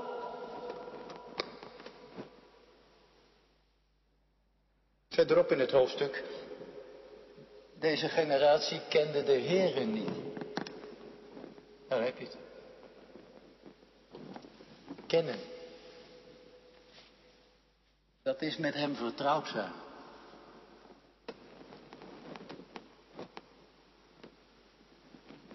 Verderop 5.12 5.50
in 5.50 5.58
het 5.58 5.70
hoofdstuk. 5.70 6.24
Deze 7.78 8.08
generatie 8.08 8.80
kende 8.88 9.22
de 9.22 9.32
Heeren 9.32 9.92
niet. 9.92 10.08
Daar 11.88 12.02
heb 12.02 12.18
je 12.18 12.24
het. 12.24 12.36
Kennen. 15.06 15.38
Dat 18.22 18.42
is 18.42 18.56
met 18.56 18.74
hem 18.74 18.94
vertrouwd 18.94 19.48
zijn. 19.48 19.72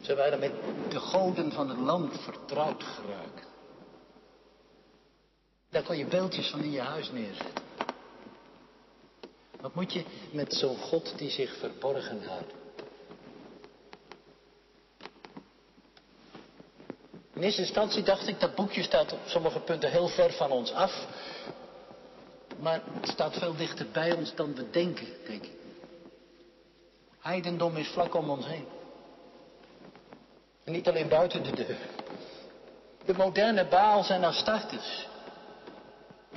Ze 0.01 0.15
waren 0.15 0.39
met 0.39 0.51
de 0.89 0.99
goden 0.99 1.51
van 1.51 1.69
het 1.69 1.79
land 1.79 2.21
vertrouwd 2.21 2.83
geraakt. 2.83 3.47
Daar 5.69 5.83
kon 5.83 5.97
je 5.97 6.05
beeldjes 6.05 6.49
van 6.49 6.63
in 6.63 6.71
je 6.71 6.81
huis 6.81 7.11
neerzetten. 7.11 7.66
Wat 9.61 9.75
moet 9.75 9.93
je 9.93 10.03
met 10.31 10.53
zo'n 10.53 10.77
God 10.77 11.17
die 11.17 11.29
zich 11.29 11.57
verborgen 11.57 12.23
houdt? 12.23 12.53
In 17.33 17.43
eerste 17.43 17.61
instantie 17.61 18.03
dacht 18.03 18.27
ik 18.27 18.39
dat 18.39 18.55
boekje 18.55 18.83
staat 18.83 19.13
op 19.13 19.19
sommige 19.25 19.59
punten 19.59 19.91
heel 19.91 20.07
ver 20.07 20.31
van 20.33 20.51
ons 20.51 20.71
af. 20.71 21.07
Maar 22.59 22.81
het 22.99 23.07
staat 23.07 23.37
veel 23.37 23.55
dichter 23.55 23.87
bij 23.91 24.13
ons 24.13 24.35
dan 24.35 24.55
we 24.55 24.69
denken, 24.69 25.07
denk 25.27 25.43
ik. 25.43 25.51
Heidendom 27.19 27.75
is 27.75 27.87
vlak 27.87 28.15
om 28.15 28.29
ons 28.29 28.45
heen. 28.45 28.65
En 30.63 30.71
niet 30.71 30.87
alleen 30.87 31.07
buiten 31.07 31.43
de 31.43 31.51
deur. 31.51 31.77
De 33.05 33.13
moderne 33.13 33.65
Baals 33.65 34.09
en 34.09 34.23
Astartes 34.23 35.07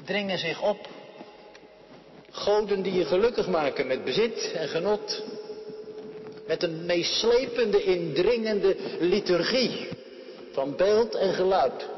dringen 0.04 0.38
zich 0.38 0.62
op. 0.62 0.88
Goden 2.30 2.82
die 2.82 2.92
je 2.92 3.04
gelukkig 3.04 3.48
maken 3.48 3.86
met 3.86 4.04
bezit 4.04 4.52
en 4.54 4.68
genot. 4.68 5.22
Met 6.46 6.62
een 6.62 6.86
meeslepende, 6.86 7.82
indringende 7.82 8.76
liturgie 8.98 9.88
van 10.52 10.76
beeld 10.76 11.14
en 11.14 11.34
geluid. 11.34 11.88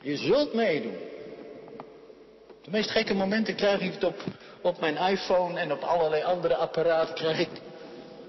Je 0.00 0.16
zult 0.16 0.54
meedoen. 0.54 0.96
De 2.62 2.70
meest 2.70 2.90
gekke 2.90 3.14
momenten 3.14 3.54
krijg 3.54 3.80
ik 3.80 3.92
het 3.92 4.04
op, 4.04 4.22
op 4.60 4.80
mijn 4.80 4.96
iPhone 4.96 5.58
en 5.58 5.72
op 5.72 5.82
allerlei 5.82 6.22
andere 6.22 6.56
apparaten 6.56 7.14
krijg 7.14 7.38
ik 7.38 7.48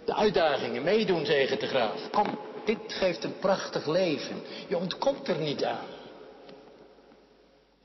de 0.05 0.15
uitdagingen. 0.15 0.83
Meedoen 0.83 1.23
tegen 1.23 1.59
de 1.59 1.67
graaf. 1.67 2.09
Kom, 2.11 2.39
dit 2.65 2.77
geeft 2.87 3.23
een 3.23 3.39
prachtig 3.39 3.87
leven. 3.87 4.41
Je 4.67 4.77
ontkomt 4.77 5.27
er 5.27 5.37
niet 5.37 5.63
aan. 5.63 5.85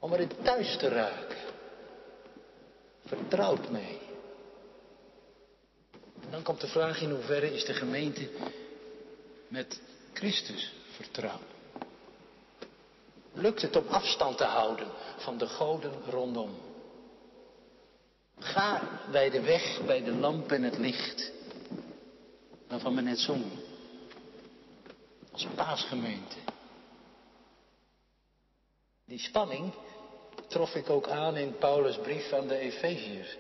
Om 0.04 0.12
erin 0.12 0.30
thuis 0.42 0.76
te 0.76 0.88
raken. 0.88 1.36
Vertrouwd 3.06 3.70
mee. 3.70 4.00
En 6.20 6.30
dan 6.30 6.42
komt 6.42 6.60
de 6.60 6.66
vraag 6.66 7.00
in 7.00 7.10
hoeverre 7.10 7.54
is 7.54 7.64
de 7.64 7.74
gemeente 7.74 8.30
met 9.48 9.80
Christus 10.12 10.72
vertrouwd. 10.90 11.42
Lukt 13.32 13.62
het 13.62 13.76
om 13.76 13.86
afstand 13.86 14.36
te 14.36 14.44
houden 14.44 14.88
van 15.16 15.38
de 15.38 15.46
goden 15.46 16.02
rondom? 16.10 16.50
Ga 18.38 19.00
bij 19.10 19.30
de 19.30 19.40
weg, 19.40 19.84
bij 19.86 20.02
de 20.02 20.14
lamp 20.14 20.52
en 20.52 20.62
het 20.62 20.78
licht, 20.78 21.32
waarvan 22.68 22.94
we 22.94 23.00
net 23.00 23.18
zongen. 23.18 23.60
Als 25.32 25.46
paasgemeente. 25.54 26.36
Die 29.04 29.18
spanning 29.18 29.72
trof 30.54 30.74
ik 30.74 30.90
ook 30.90 31.08
aan 31.08 31.36
in 31.36 31.56
Paulus' 31.58 31.98
brief 31.98 32.32
aan 32.32 32.46
de 32.46 32.58
Efeziërs. 32.58 33.36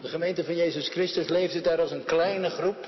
De 0.00 0.08
gemeente 0.08 0.44
van 0.44 0.56
Jezus 0.56 0.88
Christus 0.88 1.28
leefde 1.28 1.60
daar 1.60 1.80
als 1.80 1.90
een 1.90 2.04
kleine 2.04 2.50
groep, 2.50 2.86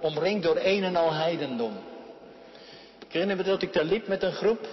omringd 0.00 0.42
door 0.42 0.58
een 0.62 0.84
en 0.84 0.96
al 0.96 1.12
heidendom. 1.12 1.78
Ik 3.06 3.12
herinner 3.12 3.36
me 3.36 3.42
dat 3.42 3.62
ik 3.62 3.72
daar 3.72 3.84
liep 3.84 4.06
met 4.06 4.22
een 4.22 4.32
groep. 4.32 4.66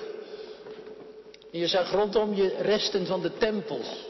En 1.52 1.60
je 1.60 1.68
zag 1.68 1.92
rondom 1.92 2.34
je 2.34 2.56
resten 2.62 3.06
van 3.06 3.22
de 3.22 3.38
tempels. 3.38 4.06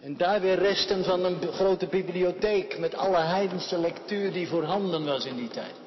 En 0.00 0.16
daar 0.16 0.40
weer 0.40 0.58
resten 0.58 1.04
van 1.04 1.24
een 1.24 1.52
grote 1.52 1.86
bibliotheek 1.86 2.78
met 2.78 2.94
alle 2.94 3.20
heidense 3.20 3.78
lectuur 3.78 4.32
die 4.32 4.48
voorhanden 4.48 5.04
was 5.04 5.24
in 5.24 5.36
die 5.36 5.48
tijd. 5.48 5.83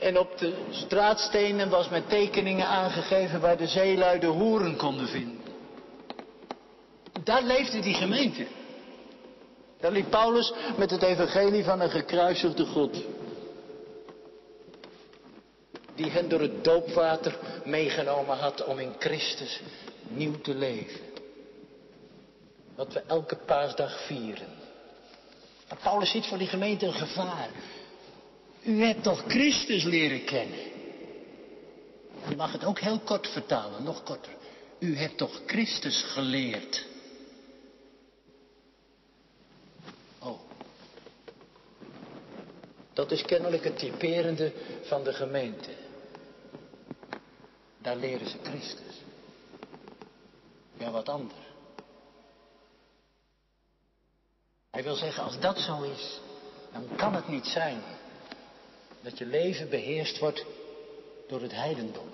En 0.00 0.18
op 0.18 0.38
de 0.38 0.54
straatstenen 0.70 1.68
was 1.68 1.88
met 1.88 2.08
tekeningen 2.08 2.66
aangegeven 2.66 3.40
waar 3.40 3.56
de 3.56 3.66
zeelui 3.66 4.18
de 4.18 4.26
hoeren 4.26 4.76
konden 4.76 5.08
vinden. 5.08 5.40
Daar 7.24 7.42
leefde 7.42 7.80
die 7.80 7.94
gemeente. 7.94 8.46
Daar 9.80 9.92
liep 9.92 10.10
Paulus 10.10 10.52
met 10.76 10.90
het 10.90 11.02
evangelie 11.02 11.64
van 11.64 11.80
een 11.80 11.90
gekruisigde 11.90 12.64
God 12.64 13.04
die 15.96 16.10
hen 16.10 16.28
door 16.28 16.40
het 16.40 16.64
doopwater 16.64 17.38
meegenomen 17.64 18.36
had 18.36 18.64
om 18.64 18.78
in 18.78 18.94
Christus 18.98 19.60
nieuw 20.08 20.40
te 20.40 20.54
leven. 20.54 21.00
Wat 22.74 22.92
we 22.92 23.02
elke 23.06 23.36
paasdag 23.36 24.06
vieren. 24.06 24.48
Maar 25.68 25.78
Paulus 25.82 26.10
ziet 26.10 26.26
voor 26.26 26.38
die 26.38 26.46
gemeente 26.46 26.86
een 26.86 26.92
gevaar. 26.92 27.48
U 28.66 28.82
hebt 28.82 29.02
toch 29.02 29.24
Christus 29.26 29.84
leren 29.84 30.24
kennen? 30.24 30.58
Je 32.28 32.36
mag 32.36 32.52
het 32.52 32.64
ook 32.64 32.78
heel 32.78 32.98
kort 32.98 33.28
vertalen, 33.28 33.82
nog 33.82 34.02
korter. 34.02 34.32
U 34.78 34.96
hebt 34.96 35.16
toch 35.16 35.40
Christus 35.46 36.02
geleerd? 36.02 36.86
Oh. 40.18 40.40
Dat 42.92 43.10
is 43.10 43.22
kennelijk 43.22 43.64
het 43.64 43.78
typerende 43.78 44.52
van 44.82 45.04
de 45.04 45.12
gemeente. 45.12 45.70
Daar 47.78 47.96
leren 47.96 48.28
ze 48.28 48.36
Christus. 48.42 49.02
Ja, 50.78 50.90
wat 50.90 51.08
anders. 51.08 51.40
Hij 54.70 54.82
wil 54.82 54.94
zeggen, 54.94 55.22
als 55.22 55.40
dat 55.40 55.58
zo 55.58 55.82
is, 55.82 56.20
dan 56.72 56.96
kan 56.96 57.14
het 57.14 57.28
niet 57.28 57.46
zijn 57.46 57.82
dat 59.06 59.18
je 59.18 59.26
leven 59.26 59.68
beheerst 59.68 60.18
wordt 60.18 60.44
door 61.28 61.42
het 61.42 61.52
heidendom. 61.52 62.08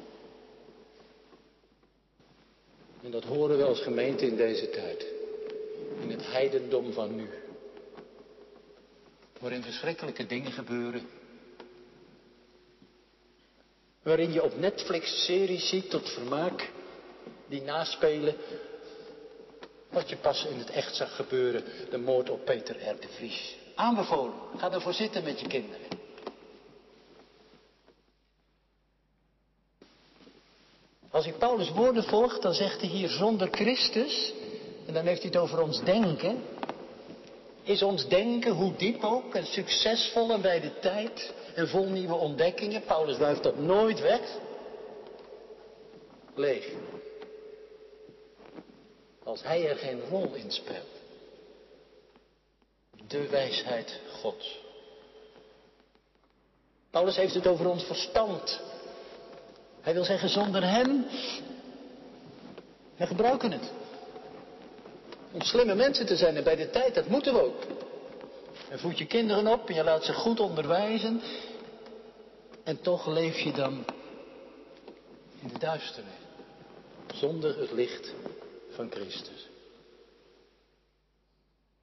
En 3.03 3.11
dat 3.11 3.25
horen 3.25 3.59
we 3.59 3.65
als 3.65 3.81
gemeente 3.81 4.27
in 4.27 4.37
deze 4.37 4.71
tijd. 4.71 5.07
In 6.01 6.11
het 6.11 6.33
heidendom 6.33 6.93
van 6.93 7.15
nu. 7.17 7.29
Waarin 9.39 9.63
verschrikkelijke 9.63 10.27
dingen 10.27 10.53
gebeuren. 10.53 11.09
Waarin 14.03 14.33
je 14.33 14.43
op 14.43 14.59
Netflix 14.59 15.25
series 15.25 15.69
ziet 15.69 15.91
tot 15.91 16.09
vermaak. 16.09 16.71
Die 17.49 17.63
naspelen 17.63 18.35
wat 19.89 20.09
je 20.09 20.17
pas 20.17 20.47
in 20.47 20.59
het 20.59 20.71
echt 20.71 20.97
zag 20.97 21.17
gebeuren. 21.17 21.65
De 21.91 21.99
moord 21.99 22.31
op 22.31 22.45
Peter 22.45 22.77
R. 22.89 23.01
de 23.01 23.09
Vries. 23.09 23.57
Aanbevolen. 23.75 24.35
Ga 24.57 24.73
ervoor 24.73 24.95
zitten 24.95 25.25
met 25.25 25.41
je 25.41 25.47
kinderen. 25.47 26.02
Als 31.23 31.31
u 31.31 31.39
Paulus 31.39 31.71
woorden 31.71 32.05
volgt, 32.05 32.43
dan 32.43 32.55
zegt 32.55 32.81
hij 32.81 32.89
hier 32.89 33.09
zonder 33.09 33.49
Christus, 33.51 34.33
en 34.87 34.95
dan 34.95 35.07
heeft 35.07 35.23
hij 35.23 35.31
het 35.33 35.41
over 35.41 35.63
ons 35.63 35.85
denken. 35.85 36.45
Is 37.63 37.83
ons 37.83 38.09
denken, 38.09 38.53
hoe 38.53 38.77
diep 38.77 39.05
ook, 39.05 39.35
en 39.35 39.47
succesvol 39.47 40.31
en 40.31 40.41
bij 40.41 40.61
de 40.61 40.79
tijd, 40.79 41.33
en 41.55 41.69
vol 41.69 41.85
nieuwe 41.85 42.15
ontdekkingen, 42.15 42.85
Paulus 42.85 43.19
wuift 43.19 43.43
dat 43.43 43.59
nooit 43.59 44.01
weg, 44.01 44.21
leeg. 46.35 46.69
Als 49.25 49.43
hij 49.43 49.69
er 49.69 49.77
geen 49.77 50.01
rol 50.01 50.35
in 50.35 50.51
speelt. 50.51 51.01
De 53.07 53.29
wijsheid 53.29 54.01
Gods. 54.21 54.61
Paulus 56.91 57.17
heeft 57.17 57.35
het 57.35 57.47
over 57.47 57.69
ons 57.69 57.85
verstand. 57.85 58.61
Hij 59.83 59.93
wil 59.93 60.05
zeggen, 60.05 60.29
zonder 60.29 60.63
hem, 60.63 61.07
we 62.97 63.07
gebruiken 63.07 63.53
het. 63.53 63.71
Om 65.33 65.43
slimme 65.43 65.75
mensen 65.75 66.07
te 66.07 66.17
zijn 66.17 66.37
en 66.37 66.45
bij 66.45 66.57
de 66.57 66.71
tijd, 66.71 66.95
dat 66.95 67.07
moeten 67.07 67.35
we 67.35 67.43
ook. 67.43 67.63
En 68.69 68.79
voed 68.79 68.99
je 68.99 69.07
kinderen 69.07 69.47
op 69.47 69.69
en 69.69 69.75
je 69.75 69.85
laat 69.85 70.05
ze 70.05 70.13
goed 70.13 70.41
onderwijzen. 70.41 71.21
En 72.65 72.81
toch 72.81 73.07
leef 73.07 73.39
je 73.39 73.53
dan 73.53 73.85
in 75.41 75.49
de 75.49 75.59
duisternis. 75.59 76.13
Zonder 77.15 77.59
het 77.59 77.73
licht 77.73 78.15
van 78.71 78.91
Christus. 78.91 79.49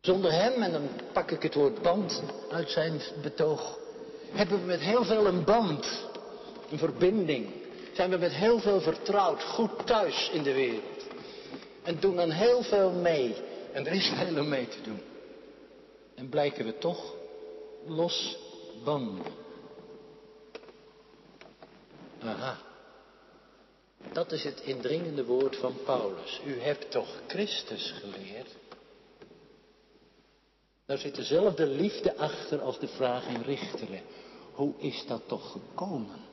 Zonder 0.01 0.31
hem, 0.31 0.61
en 0.61 0.71
dan 0.71 0.89
pak 1.13 1.31
ik 1.31 1.41
het 1.41 1.53
woord 1.53 1.81
band 1.81 2.23
uit 2.51 2.69
zijn 2.69 3.01
betoog, 3.21 3.77
hebben 4.31 4.59
we 4.59 4.65
met 4.65 4.79
heel 4.79 5.03
veel 5.03 5.27
een 5.27 5.43
band, 5.43 6.05
een 6.71 6.77
verbinding. 6.77 7.49
Zijn 7.93 8.09
we 8.09 8.17
met 8.17 8.31
heel 8.31 8.59
veel 8.59 8.81
vertrouwd, 8.81 9.43
goed 9.43 9.85
thuis 9.85 10.29
in 10.33 10.43
de 10.43 10.53
wereld. 10.53 11.07
En 11.83 11.99
doen 11.99 12.15
dan 12.15 12.31
heel 12.31 12.63
veel 12.63 12.91
mee. 12.91 13.35
En 13.73 13.87
er 13.87 13.93
is 13.93 14.11
veel 14.19 14.43
mee 14.43 14.67
te 14.67 14.81
doen. 14.81 15.01
En 16.15 16.29
blijken 16.29 16.65
we 16.65 16.77
toch 16.77 17.13
los 17.85 18.37
banden. 18.83 19.25
Aha. 22.19 22.57
Dat 24.11 24.31
is 24.31 24.43
het 24.43 24.61
indringende 24.61 25.25
woord 25.25 25.55
van 25.55 25.73
Paulus. 25.85 26.41
U 26.45 26.59
hebt 26.59 26.91
toch 26.91 27.21
Christus 27.27 27.93
geleerd? 28.01 28.55
Daar 30.85 30.97
zit 30.97 31.15
dezelfde 31.15 31.65
liefde 31.65 32.17
achter 32.17 32.61
als 32.61 32.79
de 32.79 32.87
vraag 32.87 33.27
in 33.27 33.41
Richteren. 33.41 34.01
Hoe 34.53 34.73
is 34.77 35.05
dat 35.07 35.21
toch 35.27 35.51
gekomen? 35.51 36.28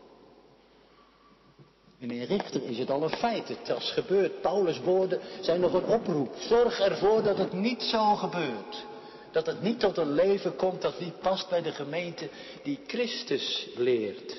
En 2.07 2.12
in 2.12 2.25
Richter 2.25 2.62
is 2.62 2.79
het 2.79 2.90
al 2.90 3.03
een 3.03 3.16
feit. 3.16 3.49
Het 3.49 3.77
is 3.79 3.90
gebeurd. 3.90 4.40
Paulus' 4.40 4.81
woorden 4.81 5.21
zijn 5.40 5.61
nog 5.61 5.73
een 5.73 5.87
oproep. 5.87 6.35
Zorg 6.38 6.81
ervoor 6.81 7.23
dat 7.23 7.38
het 7.38 7.53
niet 7.53 7.83
zo 7.83 8.14
gebeurt. 8.14 8.85
Dat 9.33 9.47
het 9.47 9.62
niet 9.62 9.81
tot 9.81 9.97
een 9.97 10.12
leven 10.12 10.57
komt 10.57 10.83
dat 10.83 11.01
niet 11.01 11.21
past 11.21 11.49
bij 11.49 11.62
de 11.62 11.73
gemeente 11.73 12.29
die 12.62 12.79
Christus 12.87 13.69
leert. 13.77 14.37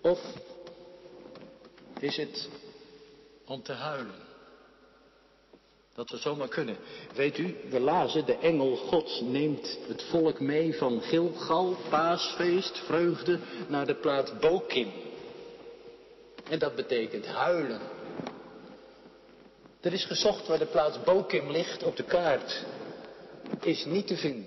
Of 0.00 0.20
is 1.98 2.16
het 2.16 2.48
om 3.46 3.62
te 3.62 3.72
huilen? 3.72 4.30
Dat 5.94 6.10
we 6.10 6.16
zomaar 6.16 6.48
kunnen. 6.48 6.76
Weet 7.14 7.38
u, 7.38 7.56
we 7.70 7.80
lazen, 7.80 8.26
de 8.26 8.36
engel 8.36 8.76
Gods 8.76 9.20
neemt 9.20 9.78
het 9.88 10.02
volk 10.02 10.40
mee 10.40 10.74
van 10.74 11.00
Gilgal, 11.00 11.76
paasfeest, 11.88 12.78
vreugde, 12.78 13.38
naar 13.68 13.86
de 13.86 13.94
plaats 13.94 14.38
Bokim. 14.38 14.92
En 16.52 16.58
dat 16.58 16.74
betekent 16.74 17.26
huilen. 17.26 17.80
Er 19.80 19.92
is 19.92 20.04
gezocht 20.04 20.46
waar 20.46 20.58
de 20.58 20.66
plaats 20.66 21.02
Bokim 21.02 21.50
ligt 21.50 21.82
op 21.82 21.96
de 21.96 22.02
kaart. 22.02 22.64
Is 23.60 23.84
niet 23.84 24.06
te 24.06 24.16
vinden. 24.16 24.46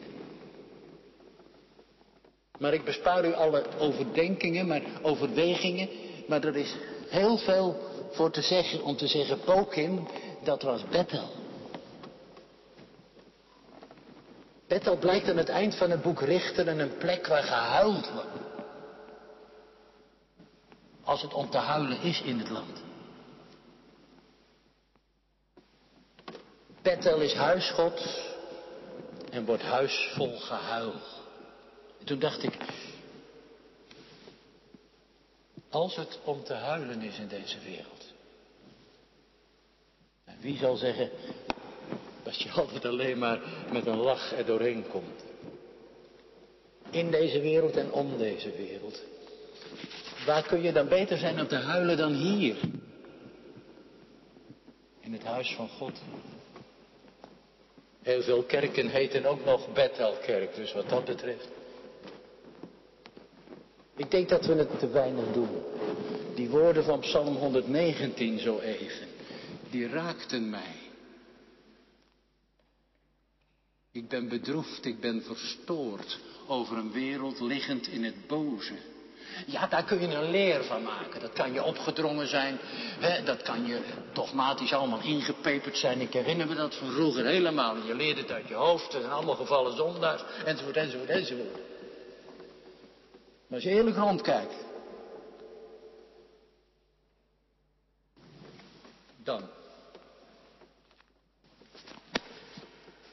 Maar 2.57 2.73
ik 2.73 2.83
bespaar 2.83 3.25
u 3.25 3.33
alle 3.33 3.63
overdenkingen, 3.79 4.67
maar 4.67 4.81
overwegingen. 5.01 5.89
Maar 6.27 6.43
er 6.43 6.55
is 6.55 6.75
heel 7.09 7.37
veel 7.37 7.75
voor 8.11 8.31
te 8.31 8.41
zeggen 8.41 8.83
om 8.83 8.97
te 8.97 9.07
zeggen, 9.07 9.39
Bokim, 9.45 10.07
dat 10.43 10.61
was 10.61 10.87
Bethel. 10.87 11.29
Bethel 14.67 14.97
blijkt 14.97 15.29
aan 15.29 15.37
het 15.37 15.49
eind 15.49 15.75
van 15.75 15.89
het 15.89 16.01
boek 16.01 16.21
Richteren 16.21 16.79
een 16.79 16.97
plek 16.97 17.27
waar 17.27 17.43
gehuild 17.43 18.11
wordt. 18.11 18.54
Als 21.05 21.21
het 21.21 21.33
om 21.33 21.49
te 21.49 21.57
huilen 21.57 22.01
is 22.01 22.21
in 22.21 22.39
het 22.39 22.49
land. 22.49 22.83
Bethel 26.81 27.21
is 27.21 27.33
huisgod 27.33 28.23
en 29.31 29.45
wordt 29.45 29.63
huis 29.63 30.11
vol 30.15 30.39
gehuil. 30.39 30.93
En 31.99 32.05
toen 32.05 32.19
dacht 32.19 32.43
ik, 32.43 32.57
als 35.69 35.95
het 35.95 36.19
om 36.23 36.43
te 36.43 36.53
huilen 36.53 37.01
is 37.01 37.19
in 37.19 37.27
deze 37.27 37.59
wereld. 37.59 38.13
En 40.23 40.37
wie 40.39 40.57
zal 40.57 40.75
zeggen 40.75 41.09
dat 42.23 42.41
je 42.41 42.51
altijd 42.51 42.85
alleen 42.85 43.17
maar 43.17 43.39
met 43.71 43.85
een 43.85 43.97
lach 43.97 44.33
er 44.33 44.45
doorheen 44.45 44.87
komt. 44.87 45.23
In 46.89 47.11
deze 47.11 47.39
wereld 47.39 47.75
en 47.75 47.91
om 47.91 48.17
deze 48.17 48.51
wereld. 48.51 49.01
Waar 50.25 50.43
kun 50.43 50.61
je 50.61 50.71
dan 50.71 50.87
beter 50.87 51.17
zijn 51.17 51.39
om 51.39 51.47
te 51.47 51.55
huilen 51.55 51.97
dan 51.97 52.13
hier? 52.13 52.55
In 54.99 55.13
het 55.13 55.23
huis 55.23 55.53
van 55.55 55.69
God. 55.69 56.01
Heel 58.01 58.21
veel 58.21 58.43
kerken 58.43 58.87
heten 58.87 59.25
ook 59.25 59.45
nog 59.45 59.73
Bethelkerk, 59.73 60.55
dus 60.55 60.73
wat 60.73 60.89
dat 60.89 61.05
betreft. 61.05 61.47
Ik 63.95 64.11
denk 64.11 64.29
dat 64.29 64.45
we 64.45 64.53
het 64.53 64.79
te 64.79 64.89
weinig 64.89 65.31
doen. 65.33 65.49
Die 66.35 66.49
woorden 66.49 66.83
van 66.83 66.99
Psalm 66.99 67.35
119 67.35 68.39
zo 68.39 68.59
even, 68.59 69.07
die 69.69 69.87
raakten 69.87 70.49
mij. 70.49 70.75
Ik 73.91 74.07
ben 74.07 74.29
bedroefd, 74.29 74.85
ik 74.85 74.99
ben 74.99 75.23
verstoord 75.23 76.19
over 76.47 76.77
een 76.77 76.91
wereld 76.91 77.39
liggend 77.39 77.87
in 77.87 78.03
het 78.03 78.27
boze. 78.27 78.94
Ja, 79.45 79.67
daar 79.67 79.83
kun 79.83 80.01
je 80.01 80.15
een 80.15 80.31
leer 80.31 80.63
van 80.63 80.83
maken. 80.83 81.21
Dat 81.21 81.33
kan 81.33 81.53
je 81.53 81.63
opgedrongen 81.63 82.27
zijn. 82.27 82.59
Dat 83.25 83.41
kan 83.41 83.65
je 83.65 83.79
dogmatisch 84.13 84.73
allemaal 84.73 85.01
ingepeperd 85.01 85.77
zijn. 85.77 86.01
Ik 86.01 86.13
herinner 86.13 86.47
me 86.47 86.55
dat 86.55 86.75
van 86.75 86.91
vroeger 86.91 87.25
helemaal. 87.25 87.75
Je 87.77 87.95
leert 87.95 88.17
het 88.17 88.31
uit 88.31 88.47
je 88.47 88.53
hoofd. 88.53 88.93
Het 88.93 89.01
zijn 89.01 89.13
allemaal 89.13 89.35
gevallen 89.35 89.75
zondaars. 89.75 90.23
Enzovoort, 90.45 90.75
enzovoort, 90.77 91.09
enzovoort. 91.09 91.53
Maar 93.47 93.55
als 93.57 93.63
je 93.63 93.69
eerlijk 93.69 93.97
rondkijkt. 93.97 94.55
Dan. 99.23 99.41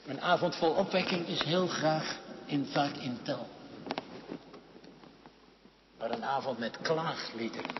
Een 0.07 0.21
avond 0.21 0.57
vol 0.57 0.71
opwekking 0.71 1.27
is 1.27 1.43
heel 1.43 1.67
graag 1.67 2.19
in 2.47 2.67
vaak 2.67 2.97
in 2.97 3.19
tel. 3.23 3.49
Maar 6.03 6.11
een 6.11 6.25
avond 6.25 6.59
met 6.59 6.79
klaagliederen. 6.81 7.75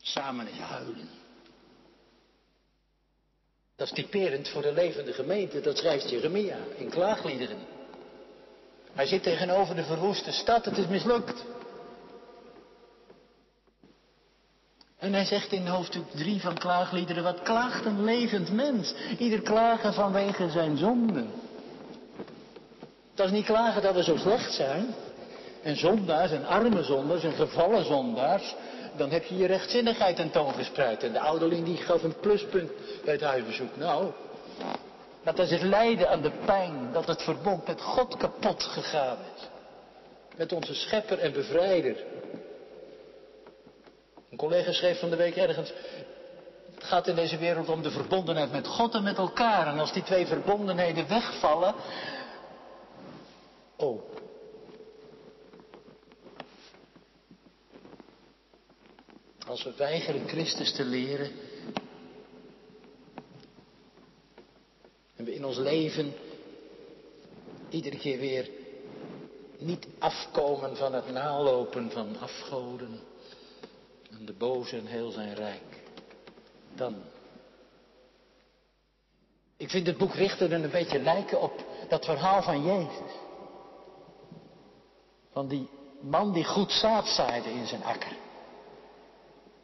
Samen 0.00 0.48
is 0.48 0.58
huilen. 0.58 1.08
Dat 3.76 3.86
is 3.86 3.92
typerend 3.92 4.48
voor 4.48 4.62
de 4.62 4.72
levende 4.72 5.12
gemeente, 5.12 5.60
dat 5.60 5.76
schrijft 5.76 6.10
Jeremia 6.10 6.56
in 6.76 6.90
klaagliederen. 6.90 7.58
Hij 8.92 9.06
zit 9.06 9.22
tegenover 9.22 9.74
de 9.74 9.84
verwoeste 9.84 10.32
stad, 10.32 10.64
het 10.64 10.78
is 10.78 10.86
mislukt. 10.86 11.44
En 14.98 15.12
hij 15.12 15.24
zegt 15.24 15.52
in 15.52 15.66
hoofdstuk 15.66 16.10
3 16.10 16.40
van 16.40 16.58
klaagliederen, 16.58 17.22
wat 17.22 17.42
klaagt 17.42 17.84
een 17.84 18.04
levend 18.04 18.52
mens? 18.52 18.94
Ieder 19.18 19.42
klagen 19.42 19.94
vanwege 19.94 20.50
zijn 20.50 20.76
zonden. 20.76 21.30
Dat 23.14 23.26
is 23.26 23.32
niet 23.32 23.44
klagen 23.44 23.82
dat 23.82 23.94
we 23.94 24.02
zo 24.02 24.16
slecht 24.16 24.52
zijn. 24.52 24.94
En 25.68 25.76
zondaars 25.76 26.30
en 26.30 26.46
arme 26.46 26.82
zondaars 26.82 27.24
en 27.24 27.32
gevallen 27.32 27.84
zondaars. 27.84 28.54
Dan 28.96 29.10
heb 29.10 29.24
je 29.24 29.36
je 29.36 29.46
rechtzinnigheid 29.46 30.16
tentoongespreid. 30.16 31.02
En 31.02 31.12
de 31.12 31.20
ouderling 31.20 31.64
die 31.64 31.76
gaf 31.76 32.02
een 32.02 32.20
pluspunt 32.20 32.70
bij 33.04 33.12
het 33.12 33.22
huisbezoek. 33.22 33.76
Nou, 33.76 34.12
dat 35.24 35.38
is 35.38 35.50
het 35.50 35.62
lijden 35.62 36.10
aan 36.10 36.22
de 36.22 36.32
pijn. 36.44 36.92
Dat 36.92 37.06
het 37.06 37.22
verbond 37.22 37.66
met 37.66 37.80
God 37.80 38.16
kapot 38.16 38.62
gegaan 38.62 39.16
is. 39.36 39.48
Met 40.36 40.52
onze 40.52 40.74
schepper 40.74 41.18
en 41.18 41.32
bevrijder. 41.32 41.96
Een 44.30 44.36
collega 44.36 44.72
schreef 44.72 44.98
van 44.98 45.10
de 45.10 45.16
week 45.16 45.36
ergens. 45.36 45.72
Het 46.74 46.84
gaat 46.84 47.06
in 47.06 47.14
deze 47.14 47.38
wereld 47.38 47.68
om 47.68 47.82
de 47.82 47.90
verbondenheid 47.90 48.52
met 48.52 48.66
God 48.66 48.94
en 48.94 49.02
met 49.02 49.18
elkaar. 49.18 49.66
En 49.66 49.78
als 49.78 49.92
die 49.92 50.02
twee 50.02 50.26
verbondenheden 50.26 51.08
wegvallen. 51.08 51.74
Oh. 53.76 54.26
Als 59.48 59.64
we 59.64 59.74
weigeren 59.76 60.28
Christus 60.28 60.72
te 60.72 60.84
leren. 60.84 61.30
En 65.16 65.24
we 65.24 65.34
in 65.34 65.44
ons 65.44 65.56
leven 65.56 66.12
iedere 67.68 67.96
keer 67.96 68.18
weer 68.18 68.50
niet 69.58 69.86
afkomen 69.98 70.76
van 70.76 70.92
het 70.92 71.12
nalopen 71.12 71.90
van 71.90 72.18
afgoden 72.18 73.00
en 74.10 74.24
de 74.24 74.32
boze 74.32 74.76
en 74.76 74.86
heel 74.86 75.10
zijn 75.10 75.34
rijk. 75.34 75.82
Dan. 76.74 76.94
Ik 79.56 79.70
vind 79.70 79.86
het 79.86 79.98
boek 79.98 80.14
Richteren 80.14 80.62
een 80.62 80.70
beetje 80.70 80.98
lijken 80.98 81.40
op 81.40 81.64
dat 81.88 82.04
verhaal 82.04 82.42
van 82.42 82.64
Jezus. 82.64 83.12
Van 85.32 85.48
die 85.48 85.68
man 86.00 86.32
die 86.32 86.44
goed 86.44 86.72
zaad 86.72 87.06
zaaide 87.06 87.50
in 87.50 87.66
zijn 87.66 87.84
akker. 87.84 88.16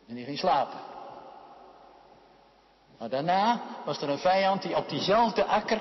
En 0.07 0.15
die 0.15 0.25
ging 0.25 0.39
slapen. 0.39 0.79
Maar 2.99 3.09
daarna 3.09 3.61
was 3.85 4.03
er 4.03 4.09
een 4.09 4.19
vijand 4.19 4.63
die 4.63 4.77
op 4.77 4.89
diezelfde 4.89 5.45
akker 5.45 5.81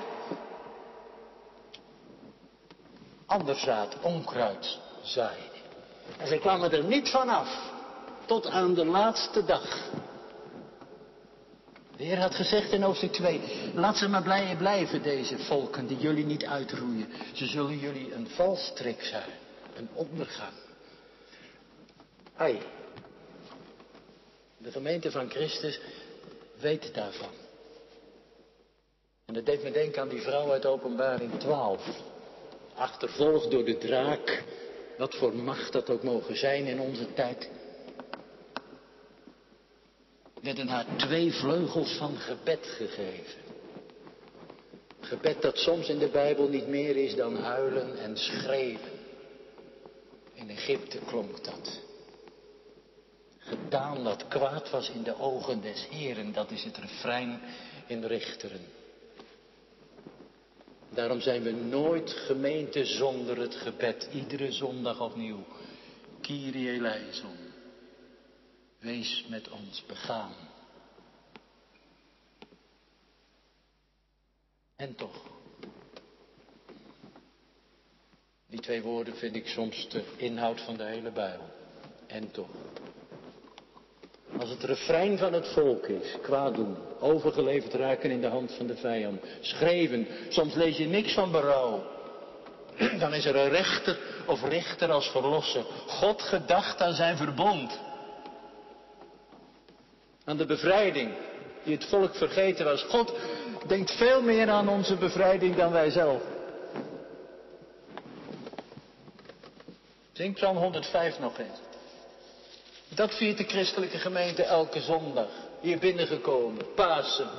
ander 3.26 3.56
zaad, 3.56 3.96
onkruid, 4.02 4.78
zaaide. 5.02 5.62
En 6.18 6.26
ze 6.26 6.38
kwamen 6.38 6.72
er 6.72 6.84
niet 6.84 7.08
vanaf. 7.08 7.72
Tot 8.26 8.46
aan 8.46 8.74
de 8.74 8.84
laatste 8.84 9.44
dag. 9.44 9.90
De 11.96 12.04
Heer 12.04 12.20
had 12.20 12.34
gezegd 12.34 12.72
in 12.72 12.82
hoofdstuk 12.82 13.12
2, 13.12 13.40
laat 13.74 13.96
ze 13.96 14.08
maar 14.08 14.22
blij 14.22 14.56
blijven, 14.56 15.02
deze 15.02 15.38
volken 15.38 15.86
die 15.86 15.98
jullie 15.98 16.24
niet 16.24 16.44
uitroeien. 16.44 17.12
Ze 17.32 17.46
zullen 17.46 17.78
jullie 17.78 18.14
een 18.14 18.28
valstrik 18.28 19.02
zijn, 19.02 19.30
een 19.74 19.88
ondergang. 19.94 20.52
Ai, 22.36 22.62
de 24.64 24.70
gemeente 24.70 25.10
van 25.10 25.30
Christus 25.30 25.80
weet 26.60 26.94
daarvan. 26.94 27.32
En 29.24 29.34
dat 29.34 29.46
deed 29.46 29.62
me 29.62 29.70
denken 29.70 30.02
aan 30.02 30.08
die 30.08 30.22
vrouw 30.22 30.50
uit 30.50 30.66
openbaring 30.66 31.38
12. 31.38 32.02
Achtervolgd 32.74 33.50
door 33.50 33.64
de 33.64 33.78
draak, 33.78 34.42
wat 34.98 35.14
voor 35.14 35.34
macht 35.34 35.72
dat 35.72 35.90
ook 35.90 36.02
mogen 36.02 36.36
zijn 36.36 36.66
in 36.66 36.80
onze 36.80 37.14
tijd 37.14 37.50
werden 40.42 40.68
haar 40.68 40.86
twee 40.96 41.32
vleugels 41.32 41.96
van 41.96 42.16
gebed 42.16 42.66
gegeven. 42.66 43.42
Gebed 45.00 45.42
dat 45.42 45.56
soms 45.58 45.88
in 45.88 45.98
de 45.98 46.08
Bijbel 46.08 46.48
niet 46.48 46.66
meer 46.66 46.96
is 46.96 47.14
dan 47.14 47.36
huilen 47.36 47.98
en 47.98 48.16
schreeuwen. 48.16 49.02
In 50.32 50.50
Egypte 50.50 50.98
klonk 51.06 51.44
dat. 51.44 51.83
Gedaan 53.44 54.04
dat 54.04 54.28
kwaad 54.28 54.70
was 54.70 54.90
in 54.90 55.02
de 55.02 55.18
ogen 55.18 55.60
des 55.60 55.88
Heren, 55.88 56.32
dat 56.32 56.50
is 56.50 56.64
het 56.64 56.76
refrein 56.76 57.40
in 57.86 58.04
Richteren. 58.04 58.60
Daarom 60.94 61.20
zijn 61.20 61.42
we 61.42 61.50
nooit 61.50 62.10
gemeente 62.10 62.84
zonder 62.84 63.38
het 63.38 63.54
gebed, 63.54 64.08
iedere 64.12 64.52
zondag 64.52 65.00
opnieuw. 65.00 65.44
Kyrie 66.20 66.70
eleison. 66.70 67.36
Wees 68.78 69.24
met 69.28 69.50
ons 69.50 69.86
begaan. 69.86 70.32
En 74.76 74.94
toch. 74.94 75.22
Die 78.46 78.60
twee 78.60 78.82
woorden 78.82 79.16
vind 79.16 79.36
ik 79.36 79.46
soms 79.46 79.88
de 79.88 80.04
inhoud 80.16 80.60
van 80.60 80.76
de 80.76 80.84
hele 80.84 81.10
Bijbel. 81.10 81.48
En 82.06 82.30
toch. 82.30 82.50
Als 84.38 84.50
het 84.50 84.62
refrein 84.62 85.18
van 85.18 85.32
het 85.32 85.48
volk 85.48 85.86
is, 85.86 86.16
kwaad 86.22 86.54
doen, 86.54 86.76
overgeleverd 87.00 87.74
raken 87.74 88.10
in 88.10 88.20
de 88.20 88.28
hand 88.28 88.52
van 88.52 88.66
de 88.66 88.76
vijand, 88.76 89.20
schreven, 89.40 90.06
soms 90.28 90.54
lees 90.54 90.76
je 90.76 90.86
niks 90.86 91.14
van 91.14 91.30
berouw. 91.30 91.82
Dan 93.00 93.14
is 93.14 93.24
er 93.24 93.36
een 93.36 93.48
rechter 93.48 93.98
of 94.26 94.48
richter 94.48 94.90
als 94.90 95.08
verlosser. 95.08 95.64
God 95.86 96.22
gedacht 96.22 96.80
aan 96.80 96.94
zijn 96.94 97.16
verbond. 97.16 97.80
Aan 100.24 100.36
de 100.36 100.46
bevrijding 100.46 101.12
die 101.64 101.74
het 101.74 101.84
volk 101.84 102.14
vergeten 102.14 102.64
was. 102.64 102.82
God 102.82 103.12
denkt 103.66 103.90
veel 103.90 104.22
meer 104.22 104.50
aan 104.50 104.68
onze 104.68 104.96
bevrijding 104.96 105.56
dan 105.56 105.72
wij 105.72 105.90
zelf. 105.90 106.22
Zing 110.12 110.34
Psalm 110.34 110.56
105 110.56 111.18
nog 111.18 111.38
eens. 111.38 111.73
Dat 112.94 113.14
viert 113.14 113.38
de 113.38 113.44
christelijke 113.44 113.98
gemeente 113.98 114.42
elke 114.42 114.80
zondag. 114.80 115.28
Hier 115.60 115.78
binnengekomen. 115.78 116.74
Pasen. 116.74 117.30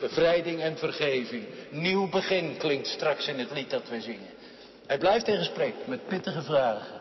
Bevrijding 0.00 0.60
en 0.60 0.78
vergeving. 0.78 1.46
Nieuw 1.70 2.08
begin 2.08 2.56
klinkt 2.56 2.86
straks 2.86 3.26
in 3.26 3.38
het 3.38 3.50
lied 3.50 3.70
dat 3.70 3.88
we 3.88 4.00
zingen. 4.00 4.30
Hij 4.86 4.98
blijft 4.98 5.28
in 5.28 5.36
gesprek 5.36 5.74
met 5.86 6.06
pittige 6.06 6.42
vragen. 6.42 7.00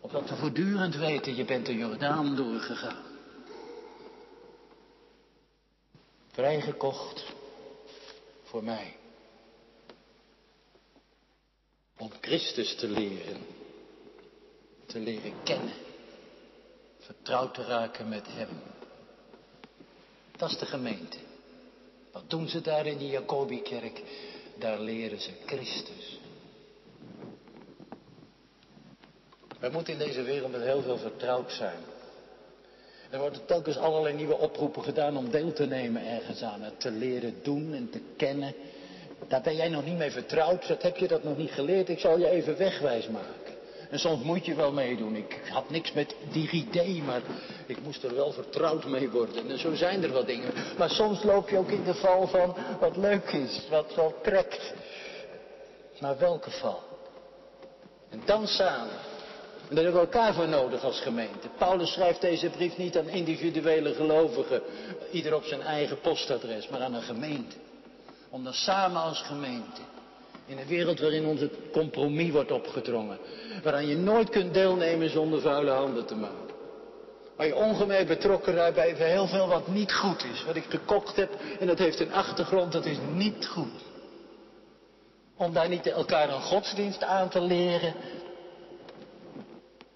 Opdat 0.00 0.28
we 0.28 0.36
voortdurend 0.36 0.96
weten, 0.96 1.36
je 1.36 1.44
bent 1.44 1.66
de 1.66 1.74
Jordaan 1.74 2.36
doorgegaan. 2.36 3.04
Vrijgekocht 6.32 7.24
voor 8.42 8.64
mij. 8.64 8.96
Om 11.96 12.10
Christus 12.20 12.74
te 12.74 12.88
leren. 12.88 13.57
Te 14.88 14.98
leren 14.98 15.32
kennen. 15.44 15.74
Vertrouwd 16.98 17.54
te 17.54 17.64
raken 17.64 18.08
met 18.08 18.24
Hem. 18.28 18.48
Dat 20.36 20.50
is 20.50 20.58
de 20.58 20.66
gemeente. 20.66 21.16
Wat 22.12 22.30
doen 22.30 22.48
ze 22.48 22.60
daar 22.60 22.86
in 22.86 22.98
die 22.98 23.10
Jacobikerk? 23.10 24.02
Daar 24.58 24.80
leren 24.80 25.20
ze 25.20 25.30
Christus. 25.46 26.20
Wij 29.58 29.70
moeten 29.70 29.92
in 29.92 29.98
deze 29.98 30.22
wereld 30.22 30.52
met 30.52 30.62
heel 30.62 30.82
veel 30.82 30.98
vertrouwd 30.98 31.52
zijn. 31.52 31.78
Er 33.10 33.18
worden 33.18 33.46
telkens 33.46 33.76
allerlei 33.76 34.14
nieuwe 34.14 34.38
oproepen 34.38 34.82
gedaan 34.82 35.16
om 35.16 35.30
deel 35.30 35.52
te 35.52 35.66
nemen 35.66 36.06
ergens 36.06 36.42
aan. 36.42 36.62
Het 36.62 36.80
te 36.80 36.90
leren 36.90 37.42
doen 37.42 37.74
en 37.74 37.90
te 37.90 38.00
kennen. 38.16 38.54
Daar 39.28 39.42
ben 39.42 39.56
jij 39.56 39.68
nog 39.68 39.84
niet 39.84 39.98
mee 39.98 40.10
vertrouwd. 40.10 40.68
Dat 40.68 40.82
heb 40.82 40.96
je 40.96 41.08
dat 41.08 41.22
nog 41.22 41.36
niet 41.36 41.50
geleerd. 41.50 41.88
Ik 41.88 41.98
zal 41.98 42.18
je 42.18 42.28
even 42.28 42.56
wegwijs 42.56 43.08
maken. 43.08 43.47
En 43.90 43.98
soms 43.98 44.24
moet 44.24 44.46
je 44.46 44.54
wel 44.54 44.72
meedoen. 44.72 45.16
Ik 45.16 45.40
had 45.50 45.70
niks 45.70 45.92
met 45.92 46.14
DigiD, 46.32 47.04
maar 47.04 47.20
ik 47.66 47.82
moest 47.82 48.04
er 48.04 48.14
wel 48.14 48.32
vertrouwd 48.32 48.86
mee 48.86 49.10
worden. 49.10 49.50
En 49.50 49.58
zo 49.58 49.74
zijn 49.74 50.02
er 50.02 50.12
wat 50.12 50.26
dingen. 50.26 50.52
Maar 50.78 50.90
soms 50.90 51.22
loop 51.22 51.48
je 51.48 51.58
ook 51.58 51.70
in 51.70 51.84
de 51.84 51.94
val 51.94 52.26
van 52.26 52.56
wat 52.80 52.96
leuk 52.96 53.30
is, 53.30 53.60
wat 53.70 53.94
wel 53.94 54.14
trekt. 54.22 54.72
Maar 56.00 56.18
welke 56.18 56.50
val? 56.50 56.82
En 58.10 58.22
dan 58.24 58.46
samen 58.46 58.98
En 59.68 59.74
daar 59.74 59.84
hebben 59.84 60.02
we 60.02 60.08
elkaar 60.08 60.34
voor 60.34 60.48
nodig 60.48 60.82
als 60.82 61.00
gemeente. 61.00 61.48
Paulus 61.58 61.92
schrijft 61.92 62.20
deze 62.20 62.50
brief 62.50 62.76
niet 62.76 62.98
aan 62.98 63.08
individuele 63.08 63.94
gelovigen, 63.94 64.62
ieder 65.10 65.34
op 65.34 65.44
zijn 65.44 65.62
eigen 65.62 66.00
postadres, 66.00 66.68
maar 66.68 66.80
aan 66.80 66.94
een 66.94 67.02
gemeente. 67.02 67.56
Om 68.30 68.44
dan 68.44 68.52
samen 68.54 69.02
als 69.02 69.22
gemeente, 69.22 69.80
in 70.48 70.58
een 70.58 70.66
wereld 70.66 71.00
waarin 71.00 71.26
ons 71.26 71.40
het 71.40 71.52
compromis 71.72 72.30
wordt 72.30 72.50
opgedrongen, 72.50 73.18
waaraan 73.62 73.86
je 73.86 73.96
nooit 73.96 74.28
kunt 74.28 74.54
deelnemen 74.54 75.10
zonder 75.10 75.40
vuile 75.40 75.70
handen 75.70 76.06
te 76.06 76.14
maken. 76.14 76.56
Waar 77.36 77.46
je 77.46 77.56
ongemeen 77.56 78.06
betrokken 78.06 78.54
raakt 78.54 78.74
bij 78.74 78.94
heel 78.94 79.26
veel 79.26 79.48
wat 79.48 79.68
niet 79.68 79.92
goed 79.92 80.24
is. 80.24 80.44
Wat 80.44 80.56
ik 80.56 80.64
gekocht 80.68 81.16
heb 81.16 81.30
en 81.60 81.66
dat 81.66 81.78
heeft 81.78 82.00
een 82.00 82.12
achtergrond, 82.12 82.72
dat 82.72 82.84
is 82.84 82.98
niet 83.12 83.46
goed. 83.46 83.82
Om 85.36 85.52
daar 85.52 85.68
niet 85.68 85.86
elkaar 85.86 86.28
een 86.28 86.40
godsdienst 86.40 87.02
aan 87.02 87.28
te 87.28 87.40
leren, 87.40 87.94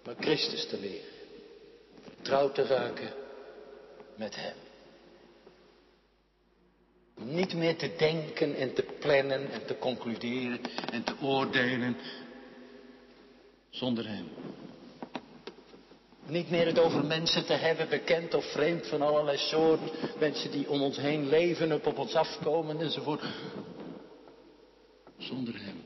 maar 0.05 0.15
Christus 0.21 0.67
te 0.67 0.79
leren. 0.81 1.11
Trouw 2.23 2.53
te 2.53 2.63
raken 2.63 3.11
met 4.17 4.37
Hem. 4.37 4.62
Niet 7.25 7.55
meer 7.55 7.77
te 7.77 7.95
denken 7.97 8.55
en 8.55 8.75
te 8.75 8.85
plannen 8.99 9.51
en 9.51 9.67
te 9.67 9.79
concluderen 9.79 10.61
en 10.91 11.05
te 11.05 11.15
oordelen 11.21 11.97
zonder 13.71 14.09
Hem. 14.09 14.29
Niet 16.27 16.51
meer 16.51 16.67
het 16.67 16.79
over 16.79 17.05
mensen 17.05 17.47
te 17.47 17.53
hebben, 17.53 17.89
bekend 17.89 18.35
of 18.35 18.45
vreemd 18.45 18.87
van 18.87 19.03
allerlei 19.03 19.39
soorten. 19.39 19.89
Mensen 20.19 20.51
die 20.51 20.71
om 20.71 20.83
ons 20.83 20.97
heen 20.97 21.29
leven, 21.29 21.73
op, 21.73 21.87
op 21.87 21.99
ons 21.99 22.15
afkomen 22.15 22.81
enzovoort. 22.81 23.23
Zonder 25.19 25.55
Hem. 25.55 25.85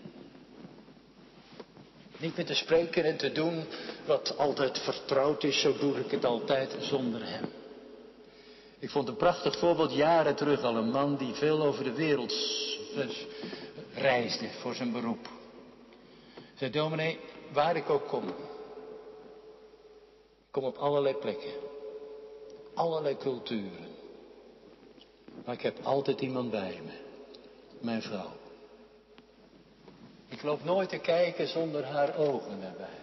Niet 2.19 2.37
meer 2.37 2.47
te 2.47 2.55
spreken 2.55 3.05
en 3.05 3.17
te 3.17 3.33
doen 3.33 3.65
wat 4.07 4.39
altijd 4.39 4.79
vertrouwd 4.79 5.45
is, 5.45 5.61
zo 5.61 5.77
doe 5.79 5.99
ik 5.99 6.11
het 6.11 6.25
altijd 6.25 6.77
zonder 6.81 7.29
Hem. 7.29 7.45
Ik 8.87 8.93
vond 8.93 9.09
een 9.09 9.17
prachtig 9.17 9.59
voorbeeld 9.59 9.93
jaren 9.93 10.37
terug 10.37 10.63
al 10.63 10.77
een 10.77 10.91
man 10.91 11.17
die 11.17 11.35
veel 11.35 11.63
over 11.63 11.85
de 11.85 11.93
wereld 11.93 12.35
reisde 13.95 14.49
voor 14.49 14.75
zijn 14.75 14.93
beroep. 14.93 15.29
Zei 16.55 16.71
dominee, 16.71 17.19
waar 17.53 17.77
ik 17.77 17.91
ook 17.91 18.09
kom, 18.09 18.25
kom 20.51 20.65
op 20.65 20.77
allerlei 20.77 21.15
plekken. 21.15 21.51
Allerlei 22.75 23.17
culturen. 23.17 23.89
Maar 25.45 25.55
ik 25.55 25.63
heb 25.63 25.79
altijd 25.83 26.21
iemand 26.21 26.51
bij 26.51 26.81
me. 26.85 26.93
Mijn 27.81 28.03
vrouw. 28.03 28.33
Ik 30.29 30.43
loop 30.43 30.65
nooit 30.65 30.89
te 30.89 30.99
kijken 30.99 31.49
zonder 31.49 31.85
haar 31.85 32.17
ogen 32.17 32.63
erbij. 32.63 32.99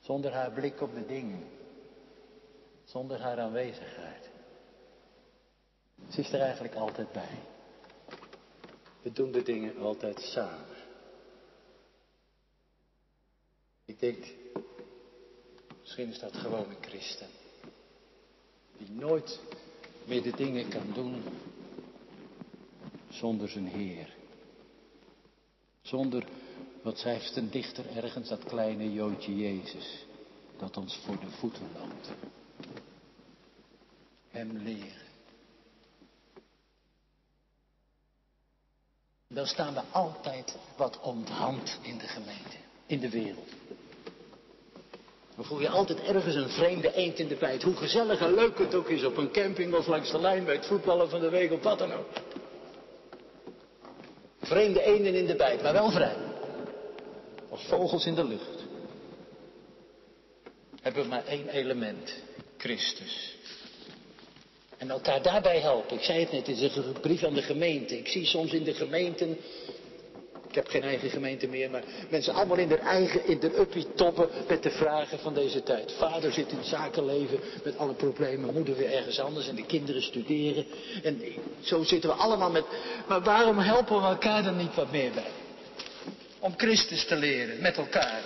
Zonder 0.00 0.32
haar 0.32 0.50
blik 0.50 0.80
op 0.80 0.94
de 0.94 1.06
dingen. 1.06 1.57
Zonder 2.88 3.20
haar 3.20 3.38
aanwezigheid. 3.38 4.30
Ze 6.08 6.20
is 6.20 6.32
er 6.32 6.40
eigenlijk 6.40 6.74
altijd 6.74 7.12
bij. 7.12 7.38
We 9.02 9.12
doen 9.12 9.32
de 9.32 9.42
dingen 9.42 9.76
altijd 9.76 10.20
samen. 10.20 10.76
Ik 13.84 13.98
denk, 13.98 14.26
misschien 15.80 16.08
is 16.08 16.18
dat 16.18 16.36
gewoon 16.36 16.70
een 16.70 16.82
christen. 16.82 17.28
Die 18.76 18.90
nooit 18.90 19.40
meer 20.04 20.22
de 20.22 20.36
dingen 20.36 20.68
kan 20.68 20.92
doen 20.94 21.22
zonder 23.08 23.48
zijn 23.48 23.66
Heer. 23.66 24.14
Zonder, 25.82 26.24
wat 26.82 26.98
schrijft 26.98 27.36
een 27.36 27.50
dichter 27.50 27.96
ergens, 27.96 28.28
dat 28.28 28.44
kleine 28.44 28.92
Joodje 28.92 29.36
Jezus, 29.36 30.06
dat 30.56 30.76
ons 30.76 30.96
voor 30.96 31.20
de 31.20 31.30
voeten 31.30 31.68
loopt. 31.74 32.10
Hem 34.28 34.56
leren. 34.56 35.06
Dan 39.28 39.46
staan 39.46 39.74
we 39.74 39.80
altijd 39.90 40.56
wat 40.76 41.00
onthand 41.00 41.78
in 41.82 41.98
de 41.98 42.06
gemeente, 42.06 42.56
in 42.86 43.00
de 43.00 43.10
wereld. 43.10 43.48
Dan 45.36 45.44
voel 45.44 45.60
je 45.60 45.68
altijd 45.68 46.00
ergens 46.00 46.34
een 46.34 46.48
vreemde 46.48 46.94
eend 46.94 47.18
in 47.18 47.28
de 47.28 47.36
bijt. 47.36 47.62
Hoe 47.62 47.76
gezellig 47.76 48.20
en 48.20 48.34
leuk 48.34 48.58
het 48.58 48.74
ook 48.74 48.88
is 48.88 49.04
op 49.04 49.16
een 49.16 49.30
camping 49.30 49.74
of 49.74 49.86
langs 49.86 50.10
de 50.10 50.20
lijn 50.20 50.44
bij 50.44 50.54
het 50.54 50.66
voetballen 50.66 51.10
van 51.10 51.20
de 51.20 51.28
week 51.28 51.52
of 51.52 51.62
wat 51.62 51.78
dan 51.78 51.92
ook. 51.92 52.08
Vreemde 54.40 54.82
eenden 54.82 55.14
in 55.14 55.26
de 55.26 55.36
bijt, 55.36 55.62
maar 55.62 55.72
wel 55.72 55.90
vrij. 55.90 56.16
Als 57.50 57.64
vogels 57.64 58.06
in 58.06 58.14
de 58.14 58.24
lucht. 58.24 58.66
Hebben 60.82 61.02
we 61.02 61.08
maar 61.08 61.24
één 61.24 61.48
element. 61.48 62.14
Christus. 62.58 63.36
En 64.78 64.90
elkaar 64.90 65.22
daarbij 65.22 65.60
helpen. 65.60 65.96
Ik 65.96 66.02
zei 66.02 66.20
het 66.20 66.32
net, 66.32 66.46
het 66.46 66.58
is 66.58 66.76
een 66.76 67.00
brief 67.00 67.24
aan 67.24 67.34
de 67.34 67.42
gemeente. 67.42 67.98
Ik 67.98 68.08
zie 68.08 68.26
soms 68.26 68.52
in 68.52 68.64
de 68.64 68.74
gemeenten 68.74 69.38
ik 70.48 70.54
heb 70.54 70.68
geen 70.68 70.82
eigen 70.82 71.10
gemeente 71.10 71.46
meer, 71.46 71.70
maar 71.70 71.82
mensen 72.08 72.34
allemaal 72.34 72.56
in 72.56 72.68
hun 72.68 72.80
eigen, 72.80 73.26
in 73.26 73.40
de 73.40 73.58
uppie 73.58 73.86
toppen 73.94 74.28
met 74.48 74.62
de 74.62 74.70
vragen 74.70 75.18
van 75.18 75.34
deze 75.34 75.62
tijd. 75.62 75.92
Vader 75.92 76.32
zit 76.32 76.50
in 76.50 76.56
het 76.56 76.66
zakenleven 76.66 77.38
met 77.64 77.78
alle 77.78 77.92
problemen, 77.92 78.54
moeder 78.54 78.76
weer 78.76 78.92
ergens 78.92 79.20
anders 79.20 79.48
en 79.48 79.54
de 79.54 79.66
kinderen 79.66 80.02
studeren. 80.02 80.66
En 81.02 81.22
zo 81.60 81.82
zitten 81.82 82.10
we 82.10 82.16
allemaal 82.16 82.50
met, 82.50 82.64
maar 83.08 83.22
waarom 83.22 83.58
helpen 83.58 84.00
we 84.00 84.06
elkaar 84.06 84.42
dan 84.42 84.56
niet 84.56 84.74
wat 84.74 84.92
meer 84.92 85.10
bij? 85.10 85.30
Om 86.38 86.54
Christus 86.56 87.06
te 87.06 87.16
leren, 87.16 87.60
met 87.60 87.76
elkaar. 87.76 88.20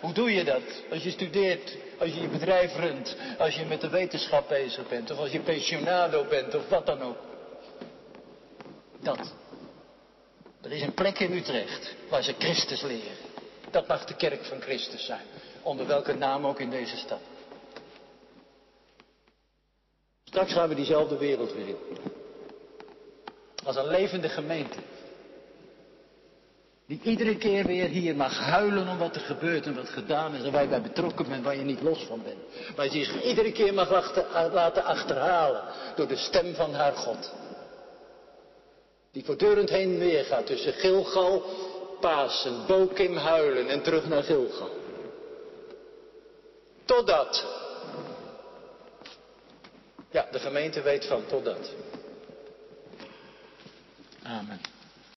Hoe 0.00 0.12
doe 0.12 0.32
je 0.32 0.44
dat? 0.44 0.62
Als 0.90 1.02
je 1.02 1.10
studeert, 1.10 1.76
als 1.98 2.14
je 2.14 2.20
je 2.20 2.28
bedrijf 2.28 2.76
runt, 2.76 3.16
als 3.38 3.54
je 3.54 3.64
met 3.64 3.80
de 3.80 3.88
wetenschap 3.88 4.48
bezig 4.48 4.88
bent, 4.88 5.10
of 5.10 5.18
als 5.18 5.30
je 5.30 5.40
pensionado 5.40 6.24
bent, 6.24 6.54
of 6.54 6.68
wat 6.68 6.86
dan 6.86 7.02
ook. 7.02 7.18
Dat. 9.00 9.34
Er 10.62 10.72
is 10.72 10.82
een 10.82 10.94
plek 10.94 11.18
in 11.18 11.32
Utrecht 11.32 11.94
waar 12.08 12.22
ze 12.22 12.34
Christus 12.38 12.82
leren. 12.82 13.16
Dat 13.70 13.86
mag 13.86 14.04
de 14.04 14.16
kerk 14.16 14.44
van 14.44 14.60
Christus 14.60 15.04
zijn. 15.04 15.26
Onder 15.62 15.86
welke 15.86 16.14
naam 16.14 16.46
ook 16.46 16.60
in 16.60 16.70
deze 16.70 16.96
stad. 16.96 17.20
Straks 20.24 20.52
gaan 20.52 20.68
we 20.68 20.74
diezelfde 20.74 21.16
wereld 21.16 21.52
weer 21.52 21.68
in. 21.68 21.76
Als 23.64 23.76
een 23.76 23.86
levende 23.86 24.28
gemeente. 24.28 24.78
Die 26.88 27.00
iedere 27.02 27.36
keer 27.36 27.66
weer 27.66 27.88
hier 27.88 28.16
mag 28.16 28.38
huilen 28.38 28.88
om 28.88 28.98
wat 28.98 29.14
er 29.14 29.20
gebeurt 29.20 29.66
en 29.66 29.74
wat 29.74 29.88
gedaan 29.88 30.34
is 30.34 30.44
en 30.44 30.52
waar 30.52 30.62
je 30.62 30.68
bij 30.68 30.82
betrokken 30.82 31.28
bent, 31.28 31.44
waar 31.44 31.56
je 31.56 31.62
niet 31.62 31.82
los 31.82 32.04
van 32.04 32.22
bent. 32.22 32.76
Maar 32.76 32.84
je 32.84 32.90
zich 32.90 33.22
iedere 33.22 33.52
keer 33.52 33.74
mag 33.74 33.90
laten 34.52 34.84
achterhalen 34.84 35.62
door 35.96 36.08
de 36.08 36.16
stem 36.16 36.54
van 36.54 36.74
haar 36.74 36.92
God. 36.92 37.32
Die 39.12 39.24
voortdurend 39.24 39.70
heen 39.70 39.92
en 39.92 39.98
weer 39.98 40.24
gaat 40.24 40.46
tussen 40.46 40.72
Gilgal, 40.72 41.42
Pasen, 42.00 42.66
Bokim, 42.66 43.16
Huilen 43.16 43.68
en 43.68 43.82
terug 43.82 44.08
naar 44.08 44.22
Gilgal. 44.22 44.70
Totdat. 46.84 47.46
Ja, 50.10 50.28
de 50.30 50.38
gemeente 50.38 50.82
weet 50.82 51.06
van 51.06 51.26
totdat. 51.26 51.72
Amen. 54.22 54.60